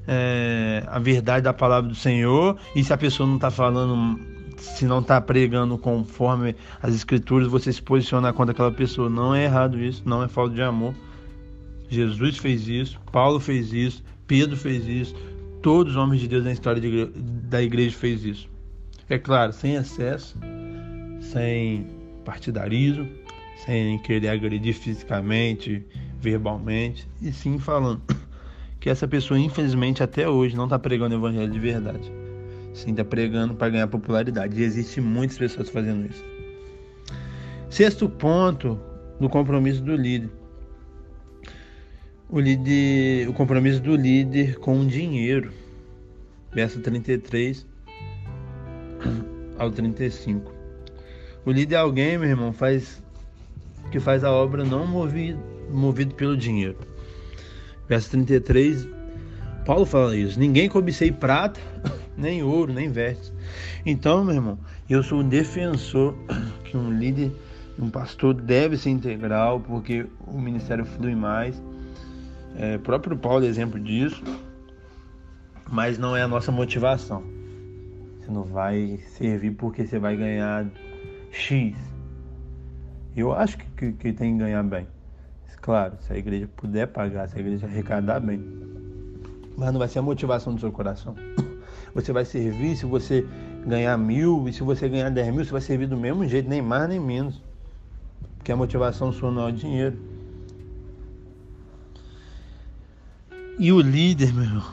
é, 0.06 0.82
a 0.86 0.98
verdade 0.98 1.44
da 1.44 1.52
palavra 1.52 1.88
do 1.88 1.94
Senhor 1.94 2.58
e 2.76 2.84
se 2.84 2.92
a 2.92 2.98
pessoa 2.98 3.26
não 3.26 3.36
está 3.36 3.50
falando 3.50 4.18
se 4.58 4.86
não 4.86 5.00
está 5.00 5.20
pregando 5.20 5.76
conforme 5.76 6.56
as 6.82 6.94
escrituras, 6.94 7.48
você 7.48 7.72
se 7.72 7.82
posiciona 7.82 8.32
contra 8.32 8.52
aquela 8.52 8.72
pessoa. 8.72 9.10
Não 9.10 9.34
é 9.34 9.44
errado 9.44 9.78
isso, 9.78 10.02
não 10.04 10.22
é 10.22 10.28
falta 10.28 10.54
de 10.54 10.62
amor. 10.62 10.94
Jesus 11.88 12.38
fez 12.38 12.66
isso, 12.66 12.98
Paulo 13.12 13.38
fez 13.38 13.72
isso, 13.72 14.02
Pedro 14.26 14.56
fez 14.56 14.86
isso, 14.86 15.14
todos 15.64 15.94
os 15.94 15.96
homens 15.96 16.20
de 16.20 16.28
Deus 16.28 16.44
na 16.44 16.52
história 16.52 16.78
de 16.78 17.06
da 17.48 17.62
igreja 17.62 17.96
fez 17.96 18.22
isso. 18.22 18.50
É 19.08 19.18
claro, 19.18 19.50
sem 19.50 19.76
excesso, 19.76 20.38
sem 21.22 21.86
partidarismo, 22.22 23.08
sem 23.64 23.98
querer 24.00 24.28
agredir 24.28 24.74
fisicamente, 24.74 25.82
verbalmente, 26.20 27.08
e 27.22 27.32
sim 27.32 27.58
falando 27.58 28.02
que 28.78 28.90
essa 28.90 29.08
pessoa, 29.08 29.40
infelizmente, 29.40 30.02
até 30.02 30.28
hoje 30.28 30.54
não 30.54 30.64
está 30.64 30.78
pregando 30.78 31.14
o 31.14 31.18
evangelho 31.18 31.50
de 31.50 31.58
verdade. 31.58 32.12
Sim, 32.74 32.90
está 32.90 33.04
pregando 33.04 33.54
para 33.54 33.70
ganhar 33.70 33.86
popularidade. 33.88 34.60
E 34.60 34.64
existe 34.64 35.00
muitas 35.00 35.38
pessoas 35.38 35.70
fazendo 35.70 36.04
isso. 36.10 36.22
Sexto 37.70 38.06
ponto 38.06 38.78
do 39.18 39.30
compromisso 39.30 39.80
do 39.82 39.96
líder. 39.96 40.28
O, 42.28 42.40
líder, 42.40 43.28
o 43.28 43.32
compromisso 43.32 43.80
do 43.80 43.96
líder 43.96 44.58
com 44.58 44.80
o 44.80 44.86
dinheiro. 44.86 45.52
Verso 46.52 46.80
33 46.80 47.66
ao 49.58 49.70
35. 49.70 50.52
O 51.44 51.50
líder 51.50 51.74
é 51.74 51.78
alguém, 51.78 52.18
meu 52.18 52.28
irmão, 52.28 52.52
faz 52.52 53.02
que 53.90 54.00
faz 54.00 54.24
a 54.24 54.32
obra 54.32 54.64
não 54.64 54.86
movido, 54.86 55.38
movido 55.70 56.14
pelo 56.14 56.36
dinheiro. 56.36 56.76
Verso 57.88 58.10
33, 58.10 58.88
Paulo 59.64 59.84
fala 59.84 60.16
isso: 60.16 60.38
Ninguém 60.38 60.68
cobicei 60.68 61.12
prata 61.12 61.60
nem 62.16 62.42
ouro, 62.42 62.72
nem 62.72 62.88
vestes. 62.88 63.32
Então, 63.84 64.24
meu 64.24 64.34
irmão, 64.34 64.58
eu 64.88 65.02
sou 65.02 65.20
um 65.20 65.28
defensor 65.28 66.14
que 66.64 66.76
um 66.76 66.90
líder, 66.90 67.30
um 67.78 67.90
pastor 67.90 68.34
deve 68.34 68.76
ser 68.76 68.90
integral, 68.90 69.60
porque 69.60 70.06
o 70.26 70.40
ministério 70.40 70.84
flui 70.84 71.14
mais. 71.14 71.62
É, 72.56 72.78
próprio 72.78 73.16
Paulo 73.16 73.44
é 73.44 73.48
exemplo 73.48 73.80
disso, 73.80 74.22
mas 75.70 75.98
não 75.98 76.16
é 76.16 76.22
a 76.22 76.28
nossa 76.28 76.52
motivação. 76.52 77.22
Você 78.20 78.30
não 78.30 78.44
vai 78.44 78.98
servir 79.16 79.52
porque 79.52 79.86
você 79.86 79.98
vai 79.98 80.16
ganhar 80.16 80.66
X. 81.30 81.76
Eu 83.16 83.32
acho 83.32 83.58
que, 83.58 83.66
que, 83.76 83.92
que 83.92 84.12
tem 84.12 84.32
que 84.32 84.38
ganhar 84.38 84.62
bem. 84.62 84.86
Claro, 85.60 85.96
se 86.00 86.12
a 86.12 86.18
igreja 86.18 86.46
puder 86.56 86.86
pagar, 86.88 87.26
se 87.26 87.38
a 87.38 87.40
igreja 87.40 87.66
arrecadar 87.66 88.20
bem. 88.20 88.38
Mas 89.56 89.72
não 89.72 89.78
vai 89.78 89.88
ser 89.88 90.00
a 90.00 90.02
motivação 90.02 90.54
do 90.54 90.60
seu 90.60 90.70
coração. 90.70 91.14
Você 91.94 92.12
vai 92.12 92.24
servir 92.24 92.76
se 92.76 92.84
você 92.84 93.26
ganhar 93.64 93.96
mil 93.96 94.46
e 94.46 94.52
se 94.52 94.62
você 94.62 94.88
ganhar 94.88 95.10
dez 95.10 95.32
mil, 95.32 95.44
você 95.44 95.52
vai 95.52 95.60
servir 95.60 95.86
do 95.86 95.96
mesmo 95.96 96.26
jeito, 96.26 96.48
nem 96.48 96.60
mais 96.60 96.88
nem 96.88 96.98
menos. 96.98 97.40
Porque 98.36 98.50
a 98.50 98.56
motivação 98.56 99.12
sua 99.12 99.30
não 99.30 99.46
é 99.46 99.48
o 99.48 99.52
dinheiro. 99.52 99.96
E 103.58 103.72
o 103.72 103.80
líder, 103.80 104.34
meu 104.34 104.44
irmão, 104.44 104.72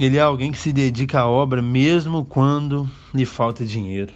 ele 0.00 0.16
é 0.16 0.20
alguém 0.20 0.50
que 0.50 0.58
se 0.58 0.72
dedica 0.72 1.20
à 1.20 1.28
obra 1.28 1.60
mesmo 1.60 2.24
quando 2.24 2.88
lhe 3.14 3.26
falta 3.26 3.66
dinheiro. 3.66 4.12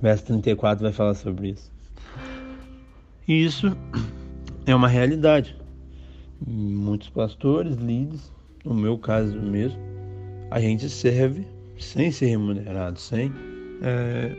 Verso 0.00 0.26
34 0.26 0.82
vai 0.82 0.92
falar 0.92 1.14
sobre 1.14 1.50
isso. 1.50 1.70
E 3.26 3.44
isso 3.44 3.76
é 4.66 4.74
uma 4.74 4.88
realidade. 4.88 5.56
Muitos 6.46 7.08
pastores, 7.08 7.76
líderes, 7.76 8.32
no 8.64 8.74
meu 8.74 8.98
caso 8.98 9.40
mesmo, 9.40 9.78
a 10.50 10.60
gente 10.60 10.88
serve 10.88 11.46
sem 11.78 12.10
ser 12.10 12.26
remunerado, 12.26 12.98
sem 12.98 13.32
é, 13.82 14.36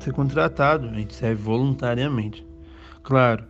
ser 0.00 0.12
contratado, 0.12 0.88
a 0.88 0.92
gente 0.92 1.14
serve 1.14 1.42
voluntariamente. 1.42 2.46
Claro, 3.02 3.44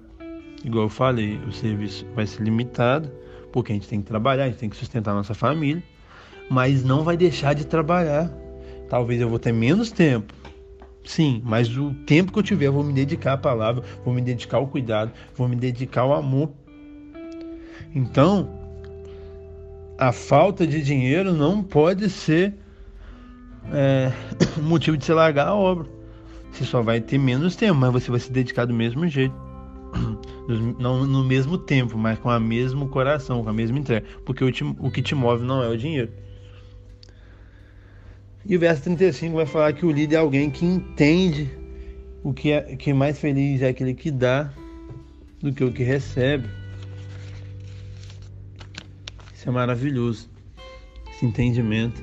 igual 0.65 0.85
eu 0.85 0.89
falei, 0.89 1.39
o 1.47 1.53
serviço 1.53 2.07
vai 2.15 2.27
ser 2.27 2.43
limitado, 2.43 3.11
porque 3.53 3.73
a 3.73 3.75
gente 3.75 3.89
tem 3.89 4.01
que 4.01 4.07
trabalhar, 4.07 4.45
a 4.45 4.49
gente 4.49 4.59
tem 4.59 4.69
que 4.69 4.77
sustentar 4.77 5.13
a 5.13 5.15
nossa 5.15 5.35
família, 5.35 5.83
mas 6.51 6.85
não 6.85 7.03
vai 7.03 7.17
deixar 7.17 7.55
de 7.55 7.67
trabalhar. 7.67 8.31
Talvez 8.89 9.21
eu 9.21 9.29
vou 9.29 9.39
ter 9.39 9.53
menos 9.53 9.91
tempo, 9.91 10.33
sim, 11.05 11.43
mas 11.45 11.77
o 11.77 11.93
tempo 12.07 12.33
que 12.33 12.39
eu 12.39 12.43
tiver 12.43 12.67
eu 12.67 12.73
vou 12.73 12.83
me 12.83 12.93
dedicar 12.93 13.35
à 13.35 13.37
palavra, 13.37 13.85
vou 14.05 14.15
me 14.15 14.23
dedicar 14.23 14.57
ao 14.57 14.67
cuidado, 14.67 15.13
vou 15.35 15.49
me 15.49 15.57
dedicar 15.57 16.03
ao 16.03 16.15
amor. 16.15 16.51
Então, 17.95 18.49
a 19.99 20.13
falta 20.13 20.67
de 20.67 20.83
dinheiro 20.83 21.33
não 21.35 21.63
pode 21.63 22.09
ser 22.09 22.55
é, 23.73 24.13
motivo 24.63 24.97
de 24.97 25.05
você 25.05 25.13
largar 25.13 25.49
a 25.49 25.55
obra. 25.55 25.87
Você 26.51 26.65
só 26.65 26.81
vai 26.81 27.01
ter 27.01 27.19
menos 27.19 27.57
tempo, 27.57 27.75
mas 27.75 27.93
você 27.93 28.11
vai 28.11 28.21
se 28.21 28.33
dedicar 28.33 28.65
do 28.65 28.73
mesmo 28.73 29.07
jeito. 29.07 29.48
Não 30.79 31.07
no 31.07 31.23
mesmo 31.25 31.59
tempo, 31.59 31.99
mas 31.99 32.19
com 32.19 32.31
o 32.31 32.41
mesmo 32.41 32.89
coração, 32.89 33.43
com 33.43 33.51
a 33.51 33.53
mesma 33.53 33.79
entrega. 33.79 34.07
Porque 34.25 34.43
o, 34.43 34.51
te, 34.51 34.65
o 34.65 34.91
que 34.91 35.03
te 35.03 35.15
move 35.15 35.45
não 35.45 35.63
é 35.63 35.69
o 35.69 35.77
dinheiro. 35.77 36.11
E 38.47 38.57
o 38.57 38.59
verso 38.59 38.85
35 38.85 39.37
vai 39.37 39.45
falar 39.45 39.75
que 39.75 39.85
o 39.85 39.93
líder 39.93 40.17
é 40.17 40.19
alguém 40.19 40.49
que 40.49 40.65
entende 40.65 41.51
o 42.23 42.33
que 42.33 42.51
é 42.51 42.77
que 42.77 42.95
mais 42.95 43.19
feliz 43.19 43.61
é 43.61 43.69
aquele 43.69 43.93
que 43.93 44.11
dá 44.11 44.51
do 45.43 45.53
que 45.53 45.63
o 45.63 45.71
que 45.71 45.83
recebe. 45.83 46.49
Isso 49.35 49.47
é 49.47 49.53
maravilhoso. 49.53 50.31
Esse 51.11 51.27
entendimento 51.27 52.03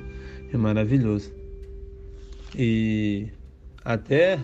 é 0.52 0.56
maravilhoso. 0.56 1.32
E 2.54 3.28
até 3.84 4.38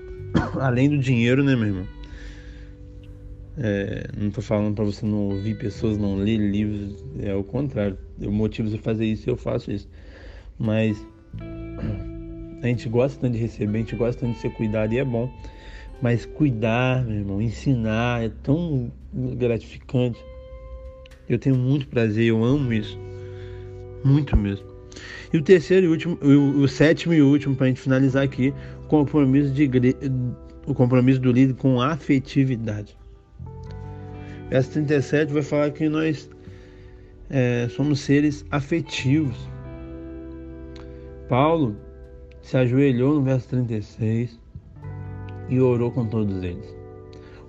além 0.58 0.88
do 0.88 0.98
dinheiro, 0.98 1.44
né, 1.44 1.54
meu 1.54 1.66
irmão? 1.66 2.01
É, 3.58 4.08
não 4.16 4.28
estou 4.28 4.42
falando 4.42 4.74
para 4.74 4.84
você 4.84 5.04
não 5.04 5.28
ouvir 5.28 5.58
pessoas, 5.58 5.98
não 5.98 6.16
ler 6.16 6.38
livros, 6.38 7.04
é 7.20 7.34
o 7.34 7.44
contrário. 7.44 7.98
Eu 8.20 8.32
motivo 8.32 8.68
de 8.68 8.78
fazer 8.78 9.04
isso 9.04 9.28
eu 9.28 9.36
faço 9.36 9.70
isso. 9.70 9.88
Mas 10.58 11.04
a 12.62 12.66
gente 12.66 12.88
gosta 12.88 13.20
tanto 13.20 13.34
de 13.34 13.38
receber, 13.38 13.78
a 13.78 13.80
gente 13.80 13.96
gosta 13.96 14.20
tanto 14.20 14.34
de 14.34 14.40
ser 14.40 14.50
cuidado 14.50 14.92
e 14.92 14.98
é 14.98 15.04
bom. 15.04 15.30
Mas 16.00 16.24
cuidar, 16.24 17.04
meu 17.04 17.16
irmão, 17.16 17.42
ensinar 17.42 18.24
é 18.24 18.30
tão 18.42 18.90
gratificante. 19.12 20.18
Eu 21.28 21.38
tenho 21.38 21.56
muito 21.56 21.86
prazer, 21.88 22.24
eu 22.24 22.42
amo 22.42 22.72
isso. 22.72 22.98
Muito 24.04 24.36
mesmo. 24.36 24.66
E 25.32 25.36
o 25.36 25.42
terceiro 25.42 25.86
e 25.86 25.88
último, 25.88 26.18
o, 26.20 26.62
o 26.62 26.68
sétimo 26.68 27.14
e 27.14 27.22
último, 27.22 27.54
para 27.54 27.66
a 27.66 27.68
gente 27.68 27.80
finalizar 27.80 28.22
aqui, 28.22 28.52
o 28.84 28.88
compromisso, 28.88 29.50
de, 29.50 29.70
o 30.66 30.74
compromisso 30.74 31.20
do 31.20 31.32
líder 31.32 31.54
com 31.54 31.80
afetividade. 31.80 32.96
Verso 34.52 34.70
37 34.72 35.32
vai 35.32 35.42
falar 35.42 35.70
que 35.70 35.88
nós 35.88 36.28
é, 37.30 37.68
somos 37.70 38.00
seres 38.00 38.44
afetivos. 38.50 39.48
Paulo 41.26 41.74
se 42.42 42.58
ajoelhou 42.58 43.14
no 43.14 43.22
verso 43.22 43.48
36 43.48 44.38
e 45.48 45.58
orou 45.58 45.90
com 45.90 46.04
todos 46.04 46.42
eles. 46.42 46.76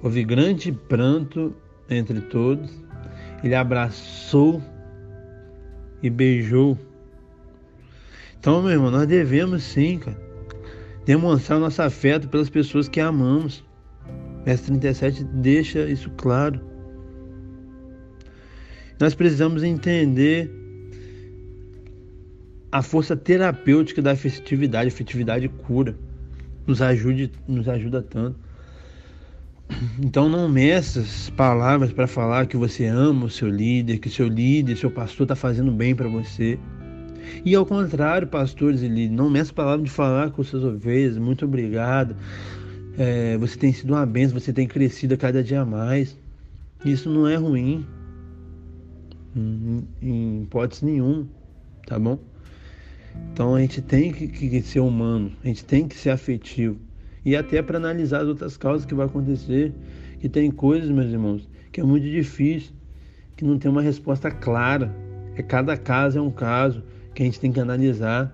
Houve 0.02 0.24
grande 0.24 0.72
pranto 0.72 1.54
entre 1.90 2.22
todos. 2.22 2.72
Ele 3.44 3.54
abraçou 3.54 4.62
e 6.02 6.10
beijou. 6.10 6.78
Então, 8.40 8.62
meu 8.62 8.72
irmão, 8.72 8.92
nós 8.92 9.08
devemos 9.08 9.62
sim, 9.64 10.00
cara, 10.00 10.18
demonstrar 11.04 11.60
nosso 11.60 11.82
afeto 11.82 12.30
pelas 12.30 12.50
pessoas 12.50 12.88
que 12.88 13.02
amamos. 13.02 13.62
Verso 14.46 14.68
37 14.68 15.26
deixa 15.26 15.80
isso 15.80 16.10
claro. 16.12 16.72
Nós 19.04 19.14
precisamos 19.14 19.64
entender 19.64 20.50
a 22.72 22.82
força 22.82 23.18
terapêutica 23.18 24.02
da 24.02 24.12
afetividade. 24.12 24.86
A 24.86 24.94
afetividade 24.94 25.50
cura, 25.50 25.94
nos, 26.66 26.82
ajude, 26.82 27.30
nos 27.46 27.68
ajuda 27.68 28.02
tanto. 28.02 28.38
Então 30.02 30.30
não 30.30 30.48
meça 30.48 31.02
as 31.02 31.30
palavras 31.32 31.92
para 31.92 32.08
falar 32.08 32.48
que 32.48 32.56
você 32.56 32.86
ama 32.86 33.26
o 33.26 33.30
seu 33.30 33.50
líder, 33.50 33.98
que 33.98 34.10
seu 34.10 34.30
líder, 34.30 34.78
seu 34.78 34.90
pastor 34.90 35.26
está 35.26 35.36
fazendo 35.36 35.70
bem 35.70 35.94
para 35.94 36.08
você. 36.08 36.58
E 37.44 37.54
ao 37.56 37.66
contrário, 37.66 38.26
pastores 38.26 38.84
e 38.84 38.88
líderes, 38.88 39.18
não 39.18 39.30
meça 39.30 39.52
a 39.52 39.54
palavra 39.54 39.84
de 39.84 39.92
falar 39.92 40.32
com 40.32 40.42
suas 40.46 40.64
ovelhas, 40.64 41.18
muito 41.18 41.44
obrigado. 41.44 42.16
É, 42.98 43.38
você 43.38 43.58
tem 43.58 43.74
sido 43.74 43.90
uma 43.90 44.06
bênção, 44.06 44.40
você 44.40 44.54
tem 44.54 44.66
crescido 44.66 45.14
a 45.14 45.18
cada 45.18 45.44
dia 45.44 45.66
mais. 45.66 46.18
Isso 46.86 47.10
não 47.10 47.28
é 47.28 47.36
ruim, 47.36 47.86
em, 49.36 50.44
hipótese 50.44 50.86
nenhuma, 50.86 51.28
tá 51.86 51.98
bom? 51.98 52.20
Então 53.32 53.56
a 53.56 53.62
gente 53.62 53.82
tem 53.82 54.12
que, 54.12 54.28
que 54.28 54.62
ser 54.62 54.80
humano, 54.80 55.32
a 55.44 55.48
gente 55.48 55.64
tem 55.66 55.88
que 55.88 55.96
ser 55.96 56.10
afetivo. 56.10 56.80
E 57.26 57.36
até 57.36 57.62
para 57.62 57.78
analisar 57.78 58.22
as 58.22 58.28
outras 58.28 58.58
causas 58.58 58.86
que 58.86 58.94
vai 58.94 59.06
acontecer. 59.06 59.74
Que 60.20 60.30
tem 60.30 60.50
coisas, 60.50 60.90
meus 60.90 61.12
irmãos, 61.12 61.50
que 61.72 61.82
é 61.82 61.84
muito 61.84 62.10
difícil, 62.10 62.74
que 63.36 63.44
não 63.44 63.58
tem 63.58 63.70
uma 63.70 63.82
resposta 63.82 64.32
clara. 64.32 64.94
É 65.36 65.42
cada 65.42 65.76
caso 65.76 66.18
é 66.18 66.22
um 66.22 66.32
caso 66.32 66.84
que 67.14 67.24
a 67.24 67.26
gente 67.26 67.40
tem 67.40 67.52
que 67.52 67.60
analisar. 67.60 68.34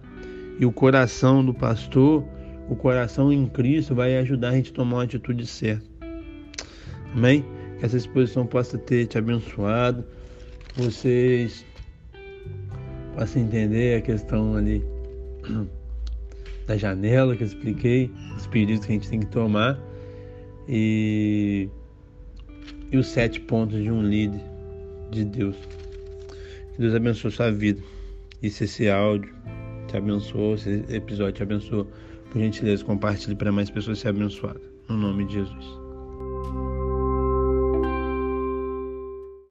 E 0.60 0.66
o 0.66 0.72
coração 0.72 1.44
do 1.44 1.54
pastor, 1.54 2.24
o 2.70 2.76
coração 2.76 3.32
em 3.32 3.48
Cristo, 3.48 3.96
vai 3.96 4.18
ajudar 4.18 4.50
a 4.50 4.56
gente 4.56 4.72
a 4.72 4.74
tomar 4.76 4.98
uma 4.98 5.04
atitude 5.04 5.46
certa. 5.48 5.88
Amém? 7.14 7.44
Que 7.80 7.86
essa 7.86 7.98
exposição 7.98 8.46
possa 8.46 8.78
ter 8.78 9.08
te 9.08 9.18
abençoado. 9.18 10.04
Vocês 10.76 11.66
possam 13.16 13.42
entender 13.42 13.98
a 13.98 14.02
questão 14.02 14.56
ali 14.56 14.84
da 16.68 16.78
janela 16.78 17.36
que 17.36 17.44
eu 17.44 17.48
expliquei, 17.48 18.12
os 18.38 18.48
perigos 18.48 18.86
que 18.86 18.92
a 18.92 18.96
gente 18.96 19.10
tem 19.10 19.20
que 19.20 19.26
tomar 19.28 19.80
e, 20.68 21.68
e 22.92 22.98
os 22.98 23.08
sete 23.08 23.40
pontos 23.42 23.82
de 23.82 23.90
um 23.90 24.04
líder 24.04 24.42
de 25.12 25.26
Deus. 25.26 25.56
Que 26.76 26.82
Deus 26.82 26.94
abençoe 26.96 27.32
sua 27.32 27.52
vida. 27.52 27.82
E 28.42 28.50
se 28.50 28.64
esse 28.64 28.90
áudio 28.90 29.34
te 29.88 29.98
abençoou, 29.98 30.56
esse 30.56 30.86
episódio 30.90 31.34
te 31.34 31.44
abençoou, 31.44 31.88
por 32.30 32.40
gentileza, 32.40 32.86
compartilhe 32.86 33.36
para 33.36 33.52
mais 33.52 33.70
pessoas 33.70 34.00
ser 34.00 34.10
abençoadas. 34.10 34.62
No 34.88 34.98
nome 34.98 35.26
de 35.26 35.34
Jesus. 35.34 35.79